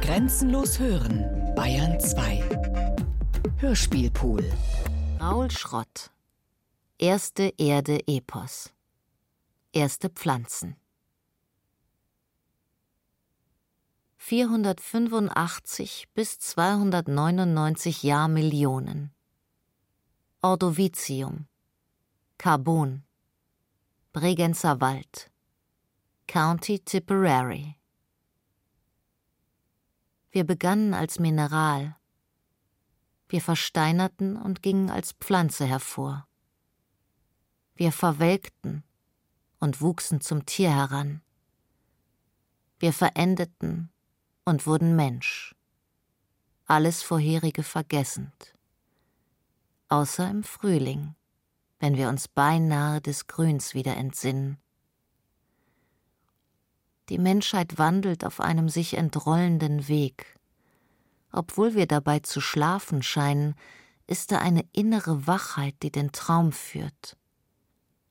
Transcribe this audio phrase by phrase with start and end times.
[0.00, 2.42] Grenzenlos hören, Bayern 2.
[3.58, 4.44] Hörspielpool.
[5.20, 6.10] Raul Schrott.
[6.98, 8.72] Erste Erde Epos.
[9.72, 10.76] Erste Pflanzen.
[14.18, 19.12] 485 bis 299 Jahrmillionen.
[20.42, 21.46] Ordovizium.
[22.36, 23.04] Carbon.
[24.12, 25.30] Bregenzer Wald.
[26.26, 27.75] County Tipperary.
[30.30, 31.96] Wir begannen als Mineral.
[33.28, 36.26] Wir versteinerten und gingen als Pflanze hervor.
[37.74, 38.84] Wir verwelkten
[39.58, 41.22] und wuchsen zum Tier heran.
[42.78, 43.90] Wir verendeten
[44.44, 45.54] und wurden Mensch,
[46.66, 48.54] alles vorherige vergessend,
[49.88, 51.14] außer im Frühling,
[51.78, 54.58] wenn wir uns beinahe des Grüns wieder entsinnen.
[57.08, 60.36] Die Menschheit wandelt auf einem sich entrollenden Weg.
[61.30, 63.54] Obwohl wir dabei zu schlafen scheinen,
[64.06, 67.16] ist da eine innere Wachheit, die den Traum führt.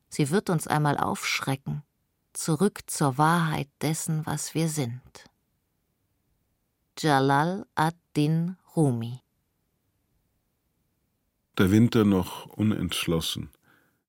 [0.10, 1.84] Sie wird uns einmal aufschrecken,
[2.34, 5.30] zurück zur Wahrheit dessen, was wir sind.
[6.98, 9.20] Jalal ad-Din Rumi.
[11.58, 13.50] Der Winter noch unentschlossen,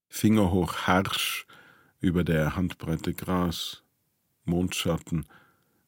[0.09, 1.47] fingerhoch harsch
[2.01, 3.83] über der Handbreite Gras,
[4.47, 5.27] Mondschatten,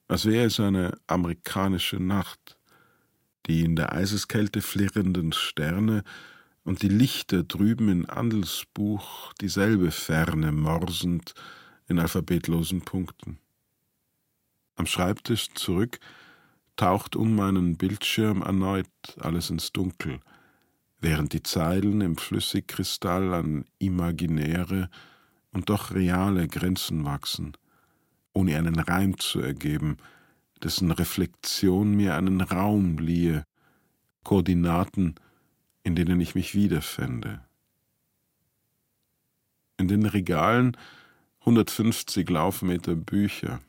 [0.09, 2.59] als wäre es eine amerikanische Nacht,
[3.47, 6.05] die in der Eiseskälte flirrenden Sterne
[6.65, 11.35] und die Lichter drüben in Andels Buch dieselbe Ferne morsend
[11.89, 13.39] in alphabetlosen Punkten.
[14.77, 15.99] Am Schreibtisch zurück
[16.77, 18.87] taucht um meinen Bildschirm erneut
[19.19, 20.21] alles ins Dunkel,
[21.01, 24.91] während die Zeilen im Flüssigkristall an imaginäre
[25.53, 27.57] und doch reale Grenzen wachsen,
[28.39, 29.97] ohne einen Reim zu ergeben,
[30.63, 33.43] dessen Reflexion mir einen Raum liehe,
[34.23, 35.17] Koordinaten,
[35.83, 37.41] in denen ich mich wiederfände.
[39.77, 40.77] In den Regalen
[41.41, 43.61] 150 Laufmeter Bücher,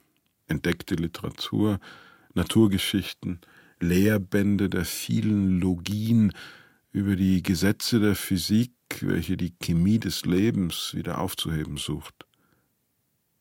[0.48, 1.80] entdeckte Literatur,
[2.36, 3.42] Naturgeschichten,
[3.80, 6.32] Lehrbände der vielen Logien
[6.92, 8.72] über die Gesetze der Physik,
[9.02, 12.29] welche die Chemie des Lebens wieder aufzuheben sucht.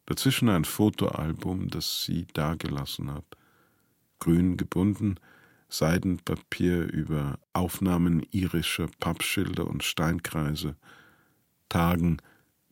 [0.08, 3.26] Dazwischen ein Fotoalbum, das sie dagelassen hat.
[4.20, 5.16] Grün gebunden,
[5.68, 10.76] Seidenpapier über Aufnahmen irischer Pappschilder und Steinkreise,
[11.68, 12.22] Tagen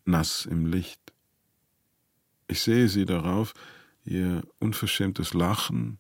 [0.06, 1.12] nass im Licht.
[2.48, 3.52] Ich sehe sie darauf,
[4.06, 5.98] ihr unverschämtes Lachen,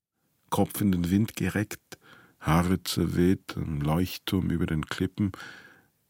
[0.48, 1.98] Kopf in den Wind gereckt,
[2.40, 5.32] Haare zerweht, ein Leuchtturm über den Klippen,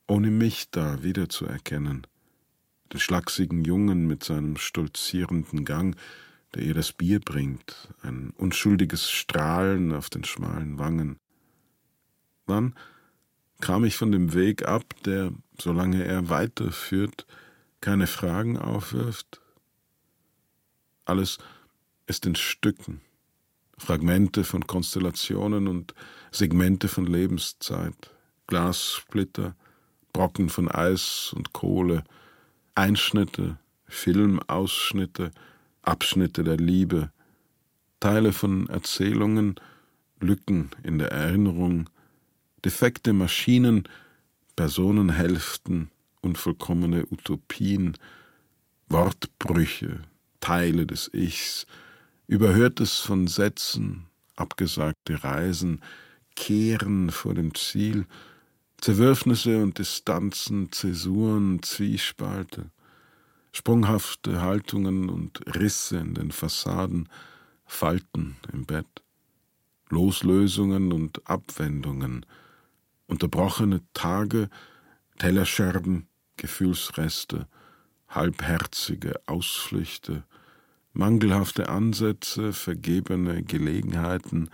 [0.06, 2.06] ohne mich da wiederzuerkennen.
[2.92, 5.96] Den schlachsigen Jungen mit seinem stolzierenden Gang,
[6.54, 11.18] der ihr das Bier bringt, ein unschuldiges Strahlen auf den schmalen Wangen.
[12.46, 12.74] Dann
[13.60, 17.26] kam ich von dem Weg ab, der, solange er weiterführt,
[17.80, 19.40] keine Fragen aufwirft.
[21.04, 21.38] Alles
[22.06, 23.00] ist in Stücken,
[23.78, 25.94] Fragmente von Konstellationen und
[26.30, 28.10] Segmente von Lebenszeit,
[28.46, 29.54] Glassplitter,
[30.12, 32.04] Brocken von Eis und Kohle,
[32.76, 35.30] Einschnitte, Filmausschnitte,
[35.80, 37.10] Abschnitte der Liebe,
[38.00, 39.54] Teile von Erzählungen,
[40.20, 41.88] Lücken in der Erinnerung,
[42.64, 43.88] defekte Maschinen,
[44.56, 47.96] Personenhälften, unvollkommene Utopien,
[48.90, 50.00] Wortbrüche,
[50.40, 51.66] Teile des Ichs,
[52.26, 54.04] Überhörtes von Sätzen,
[54.36, 55.80] abgesagte Reisen,
[56.34, 58.04] Kehren vor dem Ziel,
[58.80, 62.70] Zerwürfnisse und Distanzen, Zäsuren, Zwiespalte,
[63.52, 67.08] sprunghafte Haltungen und Risse in den Fassaden,
[67.64, 69.02] Falten im Bett,
[69.88, 72.26] Loslösungen und Abwendungen,
[73.06, 74.48] unterbrochene Tage,
[75.18, 77.48] Tellerscherben, Gefühlsreste,
[78.08, 80.24] halbherzige Ausflüchte,
[80.92, 84.50] mangelhafte Ansätze, vergebene Gelegenheiten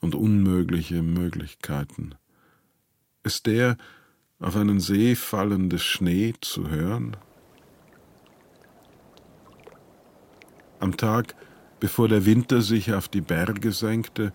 [0.00, 2.14] und unmögliche Möglichkeiten.
[3.22, 3.76] Ist der
[4.38, 7.16] auf einen See fallende Schnee zu hören?
[10.80, 11.34] Am Tag,
[11.80, 14.32] bevor der Winter sich auf die Berge senkte,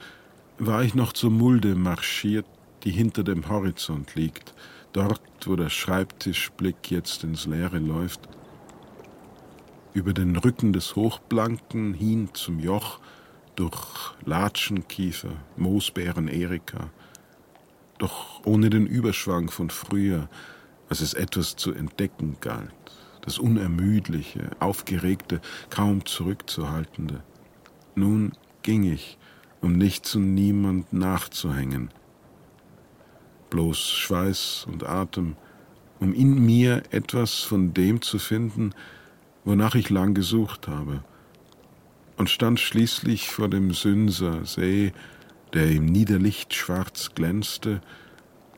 [0.57, 2.45] war ich noch zur Mulde marschiert,
[2.83, 4.53] die hinter dem Horizont liegt,
[4.91, 8.27] dort, wo der Schreibtischblick jetzt ins Leere läuft
[9.93, 12.99] über den Rücken des Hochblanken hin zum Joch,
[13.55, 16.89] durch Latschenkiefer, Moosbeeren Erika,
[18.03, 20.27] doch ohne den Überschwang von früher,
[20.89, 22.73] als es etwas zu entdecken galt,
[23.21, 25.39] das Unermüdliche, Aufgeregte,
[25.69, 27.23] kaum zurückzuhaltende.
[27.95, 29.17] Nun ging ich,
[29.61, 31.91] um nichts und niemand nachzuhängen.
[33.49, 35.37] Bloß Schweiß und Atem,
[36.01, 38.73] um in mir etwas von dem zu finden,
[39.45, 41.05] wonach ich lang gesucht habe,
[42.17, 44.91] und stand schließlich vor dem Sünser See,
[45.53, 47.81] der im Niederlicht schwarz glänzte,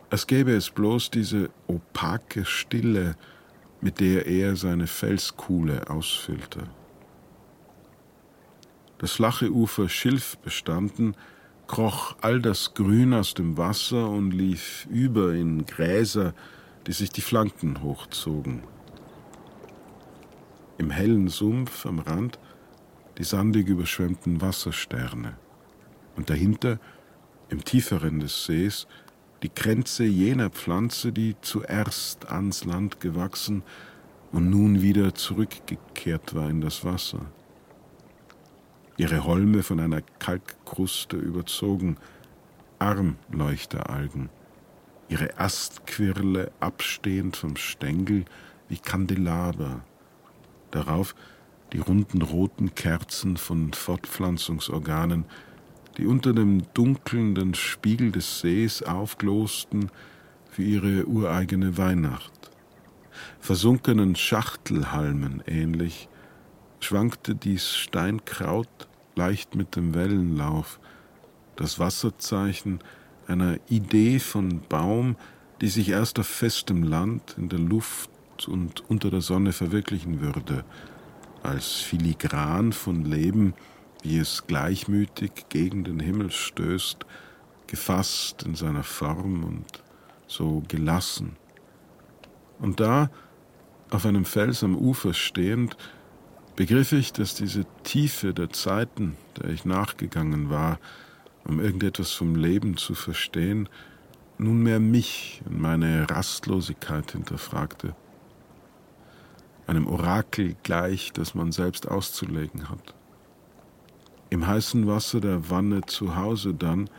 [0.09, 3.15] als gäbe es bloß diese opake Stille,
[3.81, 6.63] mit der er seine Felskuhle ausfüllte.
[8.97, 11.15] Das flache Ufer Schilf bestanden,
[11.67, 16.33] kroch all das Grün aus dem Wasser und lief über in Gräser,
[16.87, 18.63] die sich die Flanken hochzogen.
[20.77, 22.39] Im hellen Sumpf am Rand
[23.17, 25.37] die sandig überschwemmten Wassersterne
[26.15, 26.79] und dahinter,
[27.49, 28.87] im tieferen des Sees,
[29.43, 33.63] die Kränze jener Pflanze, die zuerst ans Land gewachsen
[34.31, 37.21] und nun wieder zurückgekehrt war in das Wasser.
[38.97, 41.97] Ihre Holme von einer Kalkkruste überzogen,
[42.79, 44.29] Armleuchteralgen,
[45.09, 48.25] ihre Astquirle abstehend vom Stängel
[48.67, 49.83] wie Kandelaber,
[50.71, 51.15] darauf
[51.73, 55.25] die runden roten Kerzen von Fortpflanzungsorganen,
[55.97, 59.89] die unter dem dunkelnden Spiegel des Sees aufglosten
[60.49, 62.31] für ihre ureigene Weihnacht.
[63.39, 66.09] Versunkenen Schachtelhalmen ähnlich
[66.79, 70.79] schwankte dies Steinkraut leicht mit dem Wellenlauf,
[71.55, 72.79] das Wasserzeichen
[73.27, 75.15] einer Idee von Baum,
[75.61, 78.09] die sich erst auf festem Land, in der Luft
[78.47, 80.65] und unter der Sonne verwirklichen würde,
[81.43, 83.53] als filigran von Leben,
[84.05, 87.05] wie es gleichmütig gegen den Himmel stößt,
[87.65, 89.65] gefasst in seiner Form und
[90.27, 91.37] so gelassen.
[92.59, 93.09] Und da,
[93.89, 95.75] auf einem Fels am Ufer stehend,
[96.55, 100.79] begriff ich, dass diese Tiefe der Zeiten, der ich nachgegangen war,
[101.43, 103.67] um irgendetwas vom Leben zu verstehen,
[104.37, 107.95] nunmehr mich und meine Rastlosigkeit hinterfragte,
[109.65, 112.93] einem Orakel gleich, das man selbst auszulegen hat.
[114.29, 116.89] Im heißen Wasser der Wanne zu Hause dann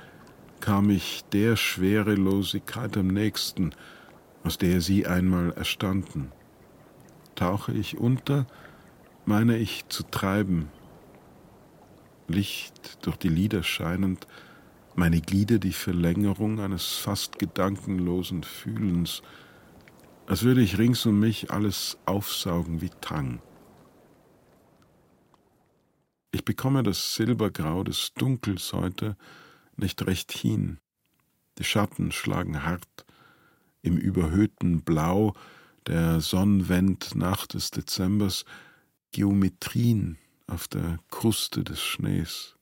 [0.61, 3.73] kam ich der Schwerelosigkeit am nächsten,
[4.45, 6.33] aus der sie einmal erstanden.
[7.35, 8.47] Tauche ich unter,
[9.25, 10.71] meine ich zu treiben,
[12.29, 14.27] Licht durch die Lider scheinend,
[14.95, 19.23] meine Glieder die Verlängerung eines fast gedankenlosen Fühlens,
[20.27, 23.41] als würde ich rings um mich alles aufsaugen wie Tang.
[26.37, 29.17] Ich bekomme das Silbergrau des Dunkels heute
[29.79, 30.81] nicht recht hin.
[31.57, 33.07] Die Schatten schlagen hart
[33.81, 35.33] im überhöhten Blau
[35.87, 38.45] der Sonnenwendnacht des Dezembers
[39.13, 42.57] Geometrien auf der Kruste des Schnees.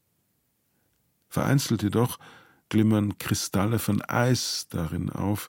[1.28, 2.20] Vereinzelt jedoch
[2.68, 5.48] glimmern Kristalle von Eis darin auf,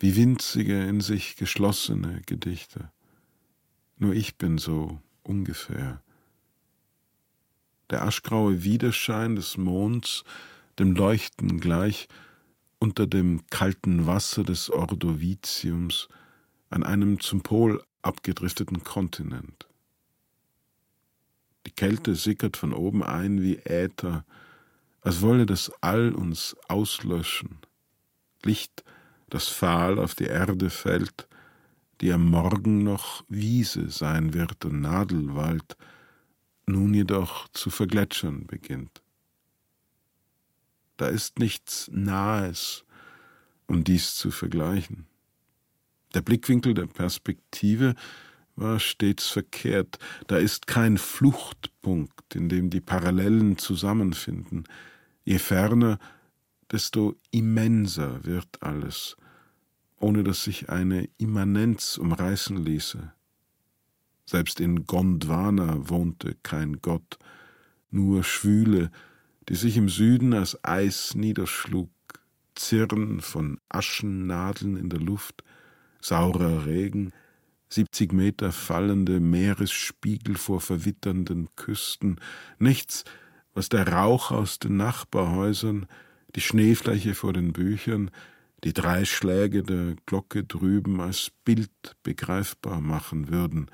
[0.00, 2.90] wie winzige, in sich geschlossene Gedichte.
[3.98, 6.02] Nur ich bin so ungefähr
[7.92, 10.24] der aschgraue Widerschein des Monds,
[10.78, 12.08] dem Leuchten gleich,
[12.78, 16.08] unter dem kalten Wasser des Ordoviciums
[16.70, 19.68] an einem zum Pol abgedrifteten Kontinent.
[21.66, 24.24] Die Kälte sickert von oben ein wie Äther,
[25.02, 27.58] als wolle das All uns auslöschen.
[28.42, 28.82] Licht,
[29.28, 31.28] das fahl auf die Erde fällt,
[32.00, 35.76] die am Morgen noch Wiese sein wird und Nadelwald,
[36.66, 39.02] nun jedoch zu vergletschern beginnt.
[40.96, 42.84] Da ist nichts Nahes,
[43.66, 45.06] um dies zu vergleichen.
[46.14, 47.94] Der Blickwinkel der Perspektive
[48.54, 49.98] war stets verkehrt.
[50.26, 54.64] Da ist kein Fluchtpunkt, in dem die Parallelen zusammenfinden.
[55.24, 55.98] Je ferner,
[56.70, 59.16] desto immenser wird alles,
[59.98, 63.12] ohne dass sich eine Immanenz umreißen ließe.
[64.24, 67.18] Selbst in Gondwana wohnte kein Gott,
[67.90, 68.90] nur Schwüle,
[69.48, 71.90] die sich im Süden als Eis niederschlug,
[72.54, 75.42] Zirren von Aschennadeln in der Luft,
[76.00, 77.12] saurer Regen,
[77.68, 82.20] siebzig Meter fallende Meeresspiegel vor verwitternden Küsten,
[82.58, 83.04] nichts,
[83.54, 85.86] was der Rauch aus den Nachbarhäusern,
[86.34, 88.10] die Schneefläche vor den Büchern,
[88.64, 93.70] die drei Schläge der Glocke drüben als Bild begreifbar machen würden,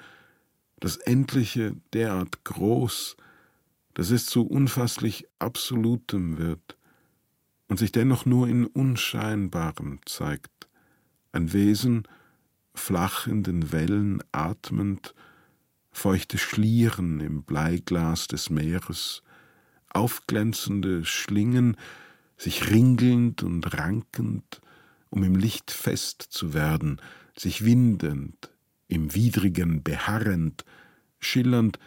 [0.80, 3.16] das Endliche derart groß,
[3.94, 6.76] dass es zu unfasslich Absolutem wird
[7.68, 10.68] und sich dennoch nur in Unscheinbarem zeigt,
[11.32, 12.06] ein Wesen,
[12.74, 15.14] flach in den Wellen atmend,
[15.90, 19.22] feuchte Schlieren im Bleiglas des Meeres,
[19.90, 21.76] aufglänzende Schlingen,
[22.36, 24.60] sich ringelnd und rankend,
[25.10, 27.00] um im Licht fest zu werden,
[27.36, 28.50] sich windend,
[28.88, 30.64] im Widrigen beharrend,
[31.20, 31.78] schillernd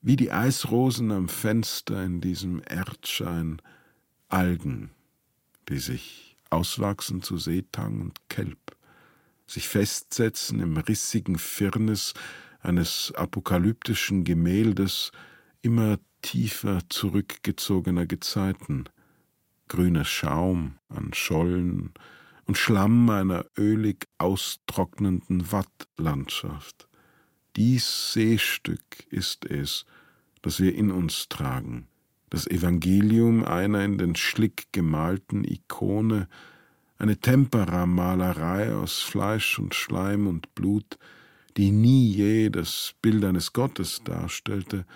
[0.00, 3.60] wie die Eisrosen am Fenster in diesem Erdschein,
[4.28, 4.90] Algen,
[5.68, 8.76] die sich auswachsen zu Seetang und Kelp,
[9.46, 12.14] sich festsetzen im rissigen Firnis
[12.60, 15.12] eines apokalyptischen Gemäldes
[15.62, 18.84] immer tiefer zurückgezogener Gezeiten,
[19.68, 21.92] grüner Schaum an Schollen
[22.46, 26.88] und Schlamm einer ölig austrocknenden Wattlandschaft.
[27.56, 29.84] Dies Seestück ist es,
[30.42, 31.88] das wir in uns tragen,
[32.30, 36.28] das Evangelium einer in den Schlick gemalten Ikone,
[36.98, 40.98] eine Temperamalerei aus Fleisch und Schleim und Blut,
[41.56, 44.86] die nie je das Bild eines Gottes darstellte,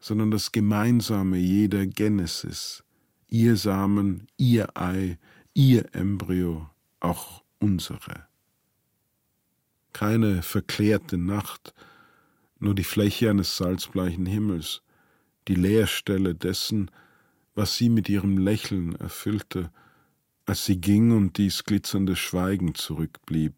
[0.00, 2.82] sondern das Gemeinsame jeder Genesis,
[3.28, 5.18] ihr Samen, ihr Ei,
[5.54, 6.68] ihr Embryo,
[7.00, 8.26] auch unsere.
[9.92, 11.74] Keine verklärte Nacht,
[12.58, 14.82] nur die Fläche eines salzbleichen Himmels,
[15.48, 16.90] die Leerstelle dessen,
[17.54, 19.70] was sie mit ihrem Lächeln erfüllte,
[20.46, 23.54] als sie ging und dies glitzernde Schweigen zurückblieb,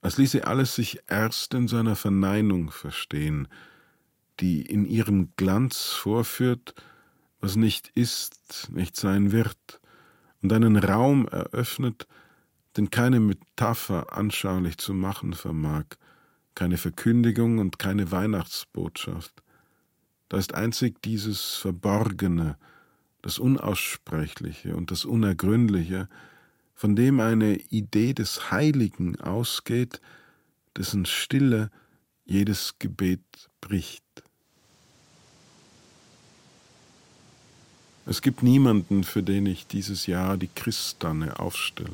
[0.00, 3.48] als ließe alles sich erst in seiner Verneinung verstehen,
[4.40, 6.74] die in ihrem Glanz vorführt,
[7.40, 9.80] was nicht ist, nicht sein wird,
[10.42, 12.06] und einen Raum eröffnet,
[12.76, 15.84] den keine Metapher anschaulich zu machen vermag,
[16.54, 19.42] keine Verkündigung und keine Weihnachtsbotschaft.
[20.28, 22.56] Da ist einzig dieses Verborgene,
[23.22, 26.08] das Unaussprechliche und das Unergründliche,
[26.74, 30.00] von dem eine Idee des Heiligen ausgeht,
[30.76, 31.70] dessen Stille
[32.24, 33.20] jedes Gebet
[33.60, 34.02] bricht.
[38.06, 41.90] Es gibt niemanden, für den ich dieses Jahr die Christanne aufstelle.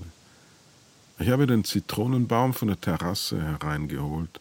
[1.20, 4.40] Ich habe den Zitronenbaum von der Terrasse hereingeholt.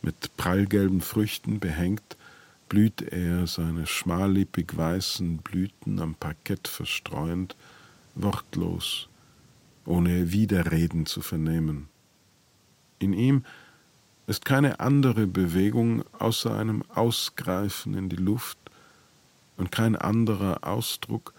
[0.00, 2.16] Mit prallgelben Früchten behängt,
[2.68, 7.56] blüht er seine schmallippig weißen Blüten am Parkett verstreuend,
[8.14, 9.08] wortlos,
[9.86, 11.88] ohne Widerreden zu vernehmen.
[13.00, 13.44] In ihm
[14.28, 18.58] ist keine andere Bewegung außer einem Ausgreifen in die Luft
[19.56, 21.34] und kein anderer Ausdruck,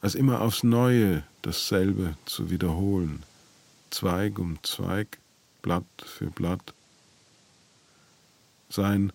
[0.00, 3.22] als immer aufs Neue dasselbe zu wiederholen.
[3.90, 5.18] Zweig um Zweig,
[5.62, 6.74] Blatt für Blatt.
[8.68, 9.12] Sein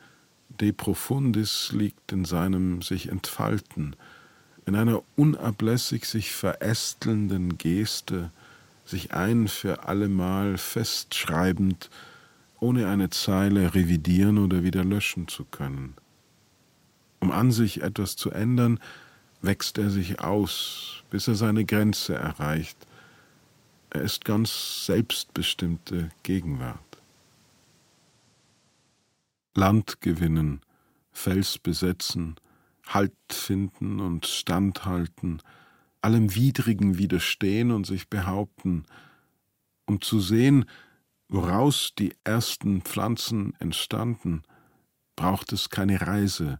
[0.49, 3.95] De Profundis liegt in seinem sich entfalten,
[4.65, 8.31] in einer unablässig sich verästelnden Geste,
[8.85, 11.89] sich ein für allemal festschreibend,
[12.59, 15.95] ohne eine Zeile revidieren oder wieder löschen zu können.
[17.19, 18.79] Um an sich etwas zu ändern,
[19.41, 22.77] wächst er sich aus, bis er seine Grenze erreicht,
[23.93, 26.79] er ist ganz selbstbestimmte Gegenwart.
[29.55, 30.61] Land gewinnen,
[31.11, 32.35] Fels besetzen,
[32.87, 35.41] Halt finden und standhalten,
[36.01, 38.83] allem Widrigen widerstehen und sich behaupten,
[39.85, 40.65] um zu sehen,
[41.29, 44.43] woraus die ersten Pflanzen entstanden,
[45.15, 46.59] braucht es keine Reise,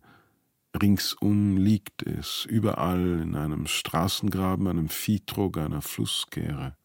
[0.82, 6.78] ringsum liegt es, überall in einem Straßengraben, einem Viehtrog, einer Flusskehre.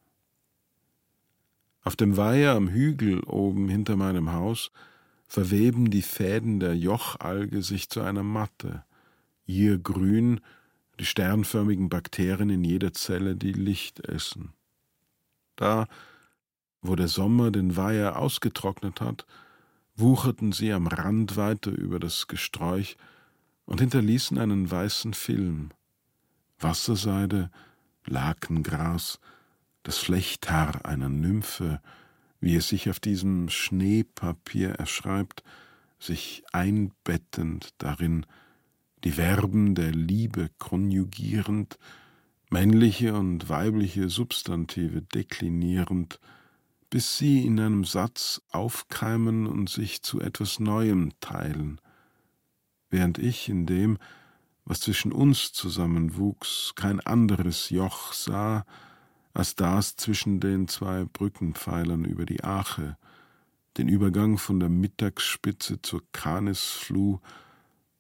[1.89, 4.73] Auf dem Weiher am Hügel oben hinter meinem Haus
[5.27, 8.85] verweben die Fäden der Jochalge sich zu einer Matte,
[9.47, 10.43] ihr grün,
[11.01, 14.53] die sternförmigen Bakterien in jeder Zelle, die Licht essen.
[15.57, 15.87] Da,
[16.83, 19.25] wo der Sommer den Weiher ausgetrocknet hat,
[19.97, 22.99] wucherten sie am Rand weiter über das Gesträuch
[23.65, 25.71] und hinterließen einen weißen Film.
[26.59, 27.51] Wasserseide,
[28.05, 29.19] Lakengras,
[29.89, 31.81] das Flechthaar einer Nymphe,
[32.41, 35.43] wie es sich auf diesem Schneepapier erschreibt,
[35.99, 38.27] sich einbettend darin,
[39.05, 41.79] die Verben der Liebe konjugierend,
[42.51, 46.21] männliche und weibliche Substantive deklinierend,
[46.91, 51.81] bis sie in einem Satz aufkeimen und sich zu etwas Neuem teilen,
[52.91, 53.97] während ich in dem,
[54.67, 58.67] was zwischen uns zusammenwuchs, kein anderes Joch sah,
[59.39, 62.97] als das zwischen den zwei Brückenpfeilern über die Ache,
[63.77, 67.21] den Übergang von der Mittagsspitze zur Kanisfluh,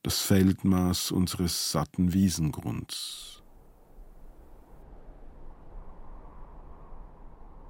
[0.02, 3.44] das Feldmaß unseres satten Wiesengrunds.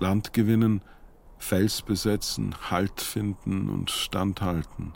[0.00, 0.82] Land gewinnen,
[1.36, 4.94] Fels besetzen, Halt finden und standhalten,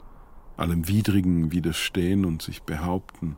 [0.57, 3.37] allem Widrigen widerstehen und sich behaupten,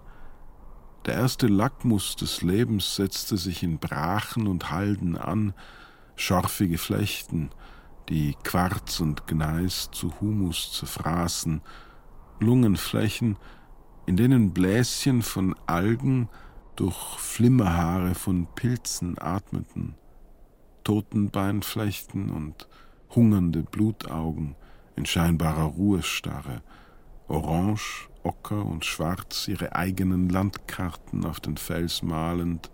[1.06, 5.54] Der erste Lackmus des Lebens setzte sich in Brachen und Halden an,
[6.16, 7.52] scharfige Flechten,
[8.10, 11.62] die Quarz und Gneis zu Humus zerfraßen,
[12.40, 13.38] Lungenflächen,
[14.08, 16.28] in denen Bläschen von Algen
[16.76, 19.94] durch Flimmerhaare von Pilzen atmeten,
[20.84, 22.68] Totenbeinflechten und
[23.12, 24.56] hungernde Blutaugen
[24.96, 26.64] in scheinbarer Ruhestarre,
[27.28, 32.72] orange, ocker und schwarz ihre eigenen Landkarten auf den Fels malend,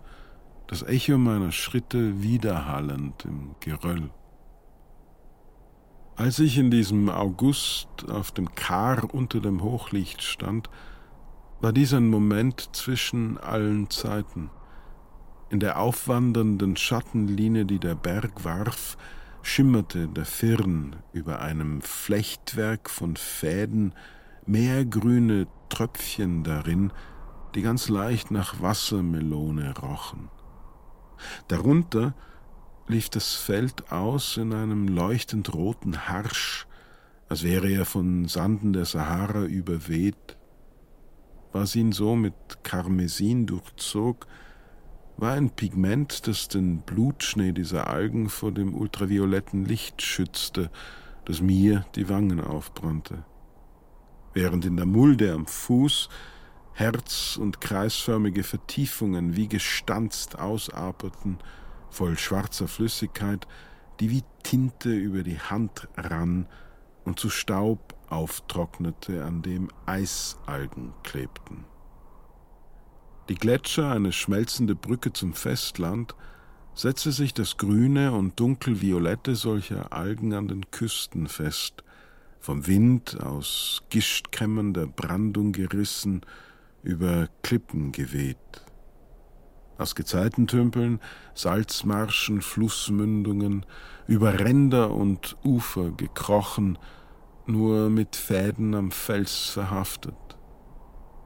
[0.66, 4.10] das Echo meiner Schritte widerhallend im Geröll.
[6.16, 10.70] Als ich in diesem August auf dem Kar unter dem Hochlicht stand,
[11.60, 14.50] war dies ein Moment zwischen allen Zeiten.
[15.48, 18.96] In der aufwandernden Schattenlinie, die der Berg warf,
[19.42, 23.94] schimmerte der Firn über einem Flechtwerk von Fäden,
[24.46, 26.92] meergrüne Tröpfchen darin,
[27.54, 30.28] die ganz leicht nach Wassermelone rochen.
[31.48, 32.14] Darunter
[32.88, 36.66] lief das Feld aus in einem leuchtend roten Harsch,
[37.28, 40.36] als wäre er von Sanden der Sahara überweht.
[41.52, 44.26] Was ihn so mit Karmesin durchzog,
[45.16, 50.70] war ein Pigment, das den Blutschnee dieser Algen vor dem ultravioletten Licht schützte,
[51.24, 53.24] das mir die Wangen aufbrannte.
[54.34, 56.08] Während in der Mulde am Fuß
[56.72, 61.38] herz- und kreisförmige Vertiefungen wie gestanzt ausaperten,
[61.90, 63.46] voll schwarzer Flüssigkeit,
[64.00, 66.46] die wie Tinte über die Hand rann
[67.04, 71.64] und zu Staub auftrocknete, an dem Eisalgen klebten.
[73.28, 76.14] Die Gletscher, eine schmelzende Brücke zum Festland,
[76.74, 81.84] setzte sich das Grüne und Dunkelviolette solcher Algen an den Küsten fest,
[82.42, 86.22] vom Wind aus Gischtkämmern der Brandung gerissen,
[86.82, 88.36] über Klippen geweht.
[89.78, 90.98] Aus Gezeitentümpeln,
[91.34, 93.64] Salzmarschen, Flussmündungen,
[94.08, 96.78] über Ränder und Ufer gekrochen,
[97.46, 100.16] nur mit Fäden am Fels verhaftet.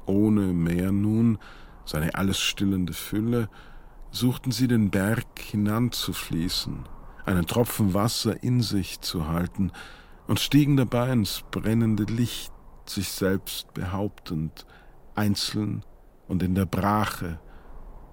[0.05, 1.39] Ohne Meer nun,
[1.87, 3.49] seine alles stillende Fülle,
[4.11, 6.85] suchten sie den Berg hinanzufließen,
[7.25, 9.73] einen Tropfen Wasser in sich zu halten
[10.27, 12.53] und stiegen dabei ins brennende Licht,
[12.87, 14.67] sich selbst behauptend,
[15.15, 15.85] einzeln
[16.29, 17.41] und in der Brache,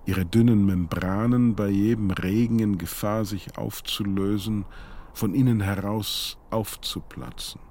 [0.05, 4.65] ihre dünnen Membranen bei jedem Regen in Gefahr, sich aufzulösen,
[5.13, 7.61] von innen heraus aufzuplatzen.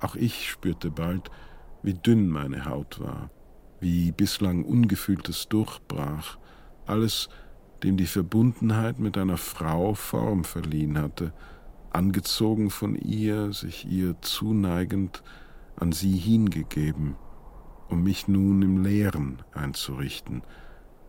[0.00, 1.30] Auch ich spürte bald,
[1.82, 3.30] wie dünn meine Haut war,
[3.80, 6.38] wie bislang Ungefühltes durchbrach,
[6.86, 7.28] alles,
[7.82, 11.32] dem die Verbundenheit mit einer Frau Form verliehen hatte,
[11.90, 15.22] angezogen von ihr, sich ihr zuneigend,
[15.76, 17.16] an sie hingegeben,
[17.88, 20.42] um mich nun im Leeren einzurichten,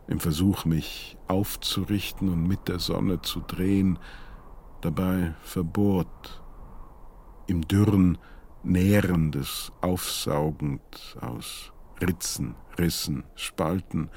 [0.07, 3.99] im Versuch, mich aufzurichten und mit der Sonne zu drehen,
[4.81, 6.41] dabei verbohrt,
[7.47, 8.17] im Dürren
[8.63, 14.09] Nährendes aufsaugend aus Ritzen, Rissen, Spalten,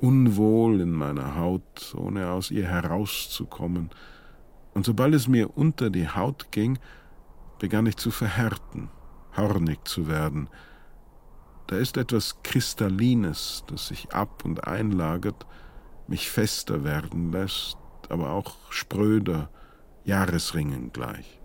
[0.00, 3.90] unwohl in meiner Haut, ohne aus ihr herauszukommen.
[4.76, 6.78] Und sobald es mir unter die Haut ging,
[7.58, 8.90] begann ich zu verhärten,
[9.34, 10.50] hornig zu werden.
[11.66, 15.46] Da ist etwas Kristallines, das sich ab und einlagert,
[16.08, 17.78] mich fester werden lässt,
[18.10, 19.48] aber auch spröder,
[20.04, 21.40] Jahresringen gleich.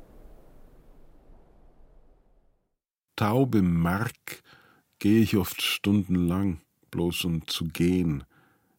[3.16, 4.44] Taub im Mark
[5.00, 6.60] gehe ich oft stundenlang,
[6.92, 8.26] bloß um zu gehen,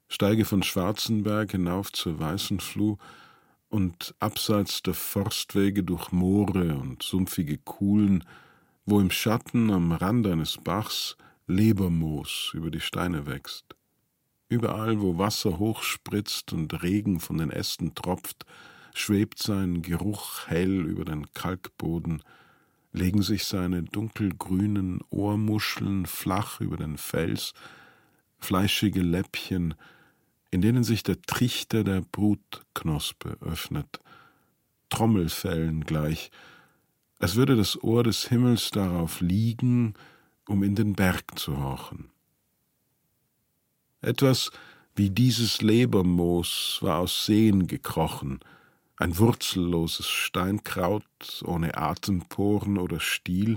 [0.09, 2.99] steige von Schwarzenberg hinauf zur Weißen Fluh
[3.73, 8.23] und abseits der Forstwege durch Moore und sumpfige Kuhlen,
[8.85, 13.65] wo im Schatten am Rand eines Bachs Lebermoos über die Steine wächst.
[14.51, 18.45] Überall, wo Wasser hochspritzt und Regen von den Ästen tropft,
[18.93, 22.23] schwebt sein Geruch hell über den Kalkboden,
[22.93, 27.55] legen sich seine dunkelgrünen Ohrmuscheln flach über den Fels,
[28.39, 29.75] fleischige Läppchen,
[30.53, 33.99] in denen sich der Trichter der Brutknospe öffnet,
[34.91, 36.31] Trommelfellen gleich,
[37.19, 39.95] als würde das Ohr des Himmels darauf liegen,
[40.47, 42.11] um in den Berg zu horchen.
[44.03, 44.51] Etwas
[44.95, 48.41] wie dieses Lebermoos war aus Seen gekrochen,
[48.99, 53.57] ein wurzelloses Steinkraut ohne Atemporen oder Stiel,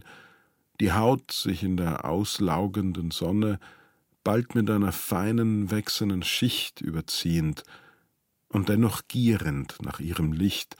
[0.80, 3.60] die Haut sich in der auslaugenden Sonne
[4.26, 7.64] bald mit einer feinen, wechselnden Schicht überziehend
[8.50, 10.76] und dennoch gierend nach ihrem Licht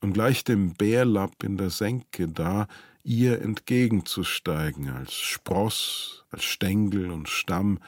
[0.00, 2.66] und gleich dem Bärlapp in der Senke da,
[3.04, 7.78] ihr entgegenzusteigen als Spross, als Stängel und Stamm,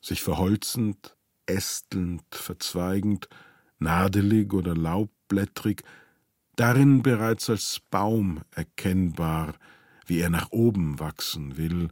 [0.00, 1.16] sich verholzend,
[1.46, 3.28] ästelnd, verzweigend,
[3.78, 5.82] nadelig oder laubblättrig,
[6.54, 9.54] darin bereits als Baum erkennbar,
[10.06, 11.88] wie er nach oben wachsen will,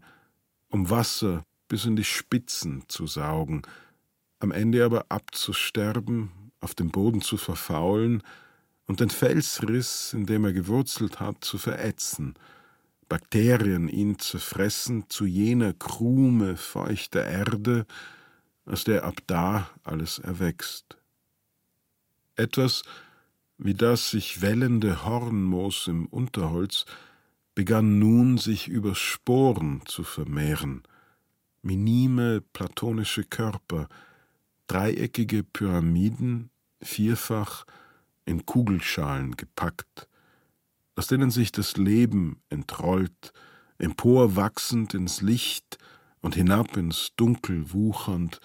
[0.69, 3.63] um Wasser bis in die Spitzen zu saugen,
[4.41, 8.23] am Ende aber abzusterben, auf dem Boden zu verfaulen
[8.87, 12.35] und den Felsriss, in dem er gewurzelt hat, zu verätzen,
[13.09, 17.87] Bakterien ihn zu fressen zu jener Krume feuchter Erde,
[18.67, 20.99] aus der ab da alles erwächst.
[22.37, 22.83] Etwas
[23.59, 26.85] wie das sich wellende Hornmoos im Unterholz
[27.55, 30.85] begann nun sich über Sporen zu vermehren,
[31.63, 33.89] minime platonische Körper,
[34.67, 36.51] dreieckige Pyramiden,
[36.83, 37.65] vierfach
[38.25, 40.09] in Kugelschalen gepackt,
[40.97, 43.33] aus denen sich das Leben entrollt,
[43.79, 45.79] emporwachsend ins Licht
[46.21, 48.41] und hinab ins Dunkel wuchernd,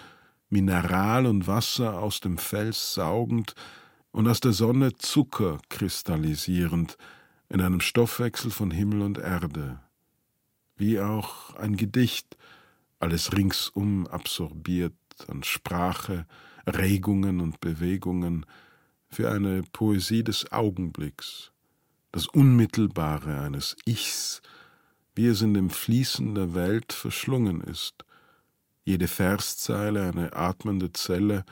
[0.50, 3.56] Mineral und Wasser aus dem Fels saugend
[4.12, 6.98] und aus der Sonne Zucker kristallisierend
[7.50, 9.80] in einem Stoffwechsel von Himmel und Erde,
[10.76, 12.38] wie auch ein Gedicht,
[13.04, 14.94] alles ringsum absorbiert
[15.28, 16.26] an Sprache,
[16.66, 18.46] Regungen und Bewegungen,
[19.10, 21.52] für eine Poesie des Augenblicks,
[22.14, 24.42] das Unmittelbare eines Ichs,
[25.16, 28.06] wie es in dem Fließen der Welt verschlungen ist,
[28.86, 31.44] jede Verszeile eine atmende Zelle,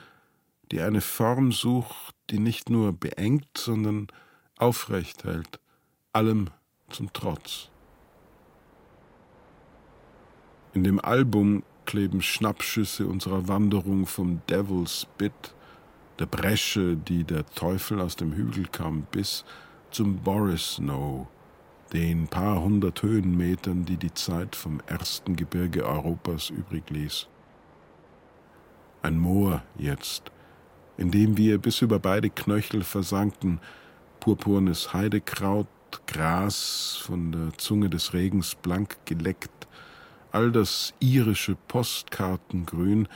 [0.71, 4.07] die eine Form sucht, die nicht nur beengt, sondern
[4.55, 5.59] aufrecht hält,
[6.13, 6.49] allem
[6.89, 7.70] zum Trotz.
[10.73, 15.53] In dem Album kleben Schnappschüsse unserer Wanderung vom Devil's Bit,
[16.17, 19.43] der Bresche, die der Teufel aus dem Hügelkamm biss,
[19.89, 21.27] zum Boris Snow,
[21.91, 27.27] den paar hundert Höhenmetern, die die Zeit vom ersten Gebirge Europas übrig ließ.
[29.01, 30.31] Ein Moor jetzt,
[30.97, 33.59] in dem wir bis über beide Knöchel versanken,
[34.21, 35.67] purpurnes Heidekraut,
[36.07, 39.60] Gras von der Zunge des Regens blank geleckt,
[40.31, 43.07] all das irische Postkartengrün,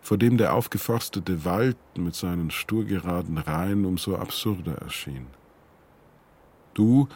[0.00, 5.26] vor dem der aufgeforstete Wald mit seinen sturgeraden Reihen umso absurder erschien.
[6.74, 7.08] Du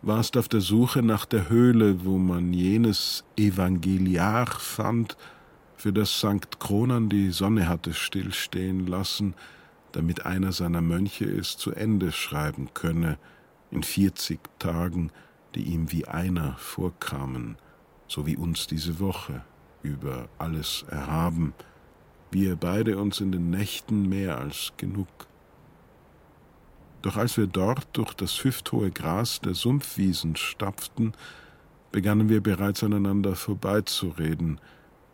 [0.00, 5.16] warst auf der Suche nach der Höhle, wo man jenes Evangeliar fand,
[5.76, 9.34] für das Sankt Kronan die Sonne hatte stillstehen lassen,
[9.90, 13.18] damit einer seiner Mönche es zu Ende schreiben könne,
[13.70, 15.10] in vierzig Tagen,
[15.54, 17.56] die ihm wie einer vorkamen,
[18.12, 19.42] so wie uns diese Woche,
[19.82, 21.54] über alles erhaben,
[22.30, 25.08] wir beide uns in den Nächten mehr als genug.
[27.00, 31.14] Doch als wir dort durch das hüfthohe Gras der Sumpfwiesen stapften,
[31.90, 34.60] begannen wir bereits aneinander vorbeizureden,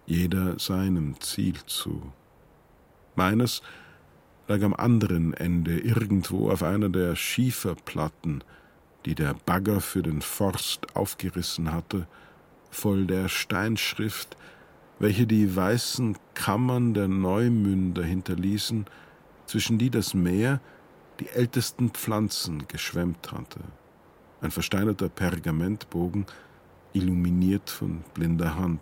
[0.04, 2.12] jeder seinem Ziel zu.
[3.14, 3.62] Meines
[4.48, 8.42] lag am anderen Ende irgendwo auf einer der Schieferplatten,
[9.04, 12.08] die der Bagger für den Forst aufgerissen hatte,
[12.70, 14.36] voll der Steinschrift,
[14.98, 18.86] welche die weißen Kammern der Neumünder hinterließen,
[19.46, 20.60] zwischen die das Meer
[21.20, 23.60] die ältesten Pflanzen geschwemmt hatte.
[24.40, 26.26] Ein versteinerter Pergamentbogen,
[26.92, 28.80] illuminiert von blinder Hand.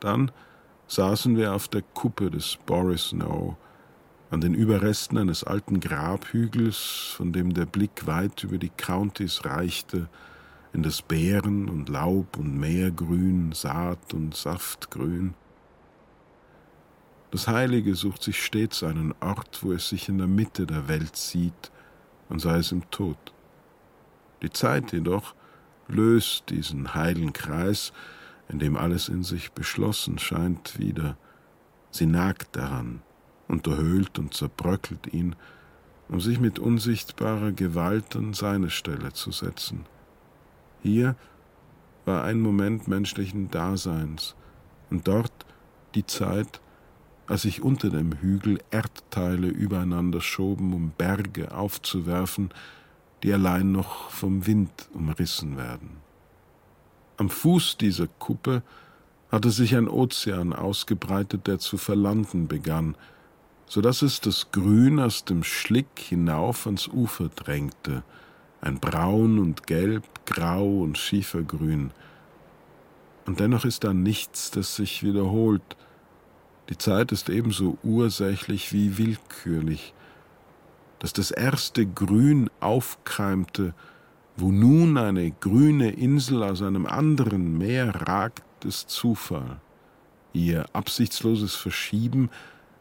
[0.00, 0.30] Dann
[0.86, 3.56] saßen wir auf der Kuppe des Boris Snow,
[4.30, 10.08] an den Überresten eines alten Grabhügels, von dem der Blick weit über die Countys reichte,
[10.74, 15.34] in das Beeren und Laub und Meergrün, Saat und Saftgrün.
[17.30, 21.16] Das Heilige sucht sich stets einen Ort, wo es sich in der Mitte der Welt
[21.16, 21.70] sieht,
[22.28, 23.32] und sei es im Tod.
[24.42, 25.34] Die Zeit jedoch
[25.86, 27.92] löst diesen heilen Kreis,
[28.48, 31.16] in dem alles in sich beschlossen scheint, wieder.
[31.90, 33.02] Sie nagt daran,
[33.46, 35.36] unterhöhlt und zerbröckelt ihn,
[36.08, 39.86] um sich mit unsichtbarer Gewalt an seine Stelle zu setzen.
[40.84, 41.16] Hier
[42.04, 44.34] war ein Moment menschlichen Daseins
[44.90, 45.32] und dort
[45.94, 46.60] die Zeit,
[47.26, 52.50] als sich unter dem Hügel Erdteile übereinander schoben, um Berge aufzuwerfen,
[53.22, 55.96] die allein noch vom Wind umrissen werden.
[57.16, 58.62] Am Fuß dieser Kuppe
[59.32, 62.94] hatte sich ein Ozean ausgebreitet, der zu verlanden begann,
[63.64, 68.02] so dass es das Grün aus dem Schlick hinauf ans Ufer drängte,
[68.64, 71.90] ein Braun und Gelb, Grau und Schiefergrün.
[73.26, 75.62] Und dennoch ist da nichts, das sich wiederholt.
[76.70, 79.92] Die Zeit ist ebenso ursächlich wie willkürlich.
[80.98, 83.74] Dass das erste Grün aufkeimte,
[84.36, 89.60] wo nun eine grüne Insel aus einem anderen Meer ragt, ist Zufall.
[90.32, 92.30] Ihr absichtsloses Verschieben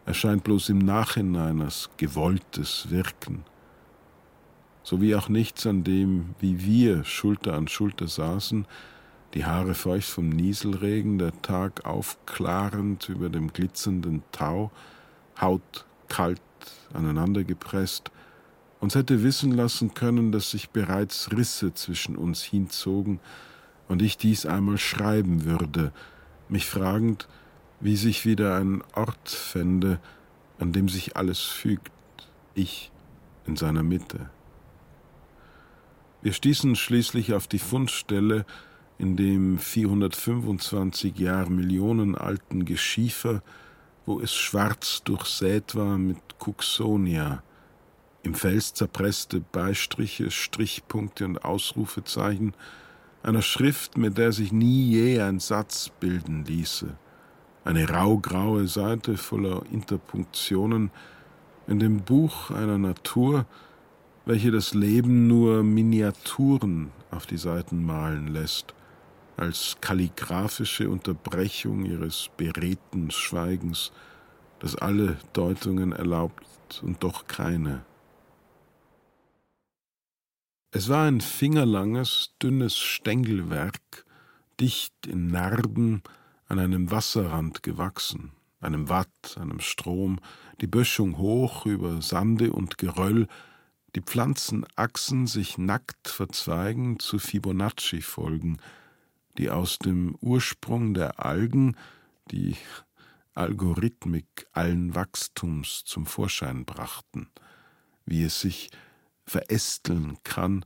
[0.06, 3.44] erscheint bloß im Nachhinein als gewolltes Wirken.
[4.84, 8.66] So wie auch nichts, an dem, wie wir Schulter an Schulter saßen,
[9.34, 14.72] die Haare feucht vom Nieselregen, der Tag aufklarend über dem glitzernden Tau,
[15.40, 16.42] Haut kalt
[16.94, 18.12] aneinandergepresst,
[18.80, 23.20] uns hätte wissen lassen können, dass sich bereits Risse zwischen uns hinzogen
[23.88, 25.94] und ich dies einmal schreiben würde,
[26.50, 27.28] mich fragend,
[27.80, 30.00] wie sich wieder ein Ort fände,
[30.60, 31.92] an dem sich alles fügt,
[32.54, 32.92] ich
[33.46, 34.30] in seiner Mitte.
[36.24, 38.46] Wir stießen schließlich auf die Fundstelle,
[38.98, 43.44] in dem 425 Jahre Millionen alten Geschiefer,
[44.06, 47.44] wo es schwarz durchsät war mit Cuxonia,
[48.22, 52.54] im Fels zerpresste Beistriche, Strichpunkte und Ausrufezeichen,
[53.22, 56.96] einer Schrift, mit der sich nie je ein Satz bilden ließe,
[57.66, 60.90] eine raugraue Seite voller Interpunktionen.
[61.68, 63.46] In dem Buch einer Natur,
[64.26, 68.74] welche das Leben nur Miniaturen auf die Seiten malen lässt,
[69.36, 73.92] als kalligraphische Unterbrechung ihres beredten Schweigens,
[74.60, 77.84] das alle Deutungen erlaubt und doch keine.
[80.72, 84.06] Es war ein fingerlanges, dünnes Stängelwerk,
[84.60, 86.02] dicht in Narben
[86.48, 88.32] an einem Wasserrand gewachsen,
[88.62, 90.20] einem Watt, einem Strom,
[90.62, 93.28] die Böschung hoch über Sande und Geröll,
[93.96, 98.58] die Pflanzenachsen sich nackt verzweigen zu Fibonacci folgen,
[99.38, 101.76] die aus dem Ursprung der Algen
[102.32, 102.56] die
[103.36, 107.30] Algorithmik allen Wachstums zum Vorschein brachten,
[108.06, 108.70] wie es sich
[109.26, 110.66] verästeln kann,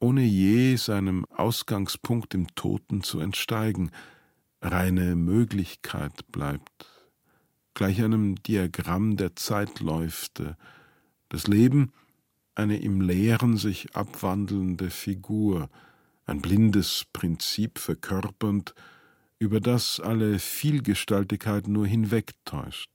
[0.00, 3.90] ohne je seinem Ausgangspunkt im Toten zu entsteigen,
[4.60, 6.86] reine Möglichkeit bleibt,
[7.74, 10.56] gleich einem Diagramm der Zeitläufte,
[11.28, 11.92] das Leben
[12.58, 15.70] eine im Leeren sich abwandelnde Figur,
[16.26, 18.74] ein blindes Prinzip verkörpernd,
[19.38, 22.90] über das alle Vielgestaltigkeit nur hinwegtäuscht.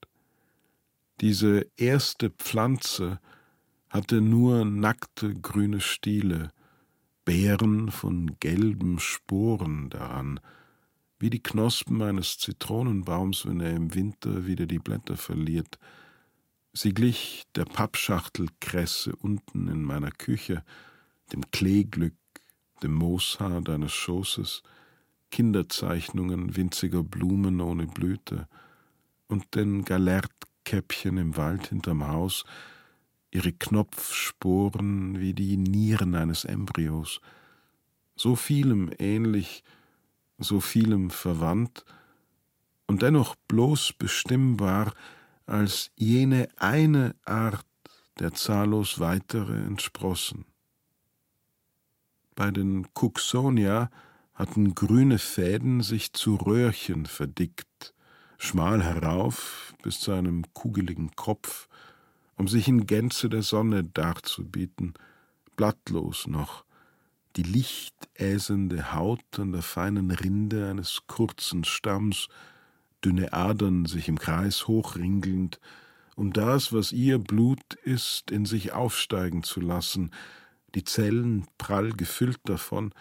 [1.21, 3.19] Diese erste Pflanze
[3.89, 6.52] hatte nur nackte grüne Stiele,
[7.23, 10.41] Beeren von gelben Sporen daran,
[11.19, 15.80] wie die Knospen eines Zitronenbaums, wenn er im Winter wieder die Blätter verliert.
[16.75, 20.63] Sie glich der Pappschachtelkresse unten in meiner Küche,
[21.31, 22.15] dem Kleeglück,
[22.81, 24.63] dem Mooshaar deines Schoßes,
[25.29, 28.47] Kinderzeichnungen winziger Blumen ohne Blüte
[29.27, 32.43] und den Galertkäppchen im Wald hinterm Haus,
[33.29, 37.21] ihre Knopfsporen wie die Nieren eines Embryos,
[38.15, 39.63] so vielem ähnlich,
[40.39, 41.86] so vielem verwandt
[42.88, 44.93] und dennoch bloß bestimmbar
[45.45, 47.65] als jene eine Art
[48.19, 50.45] der zahllos weitere entsprossen.
[52.36, 53.89] Bei den Cooksonia
[54.34, 57.93] hatten grüne Fäden sich zu Röhrchen verdickt,
[58.38, 61.67] schmal herauf bis zu einem kugeligen Kopf,
[62.36, 64.93] um sich in Gänze der Sonne darzubieten,
[65.56, 66.65] blattlos noch,
[67.36, 72.27] die lichtäsende Haut an der feinen Rinde eines kurzen Stamms,
[73.04, 75.60] dünne Adern sich im Kreis hochringelnd,
[76.16, 80.12] um das, was ihr Blut ist, in sich aufsteigen zu lassen,
[80.76, 82.94] die Zellen prall gefüllt davon,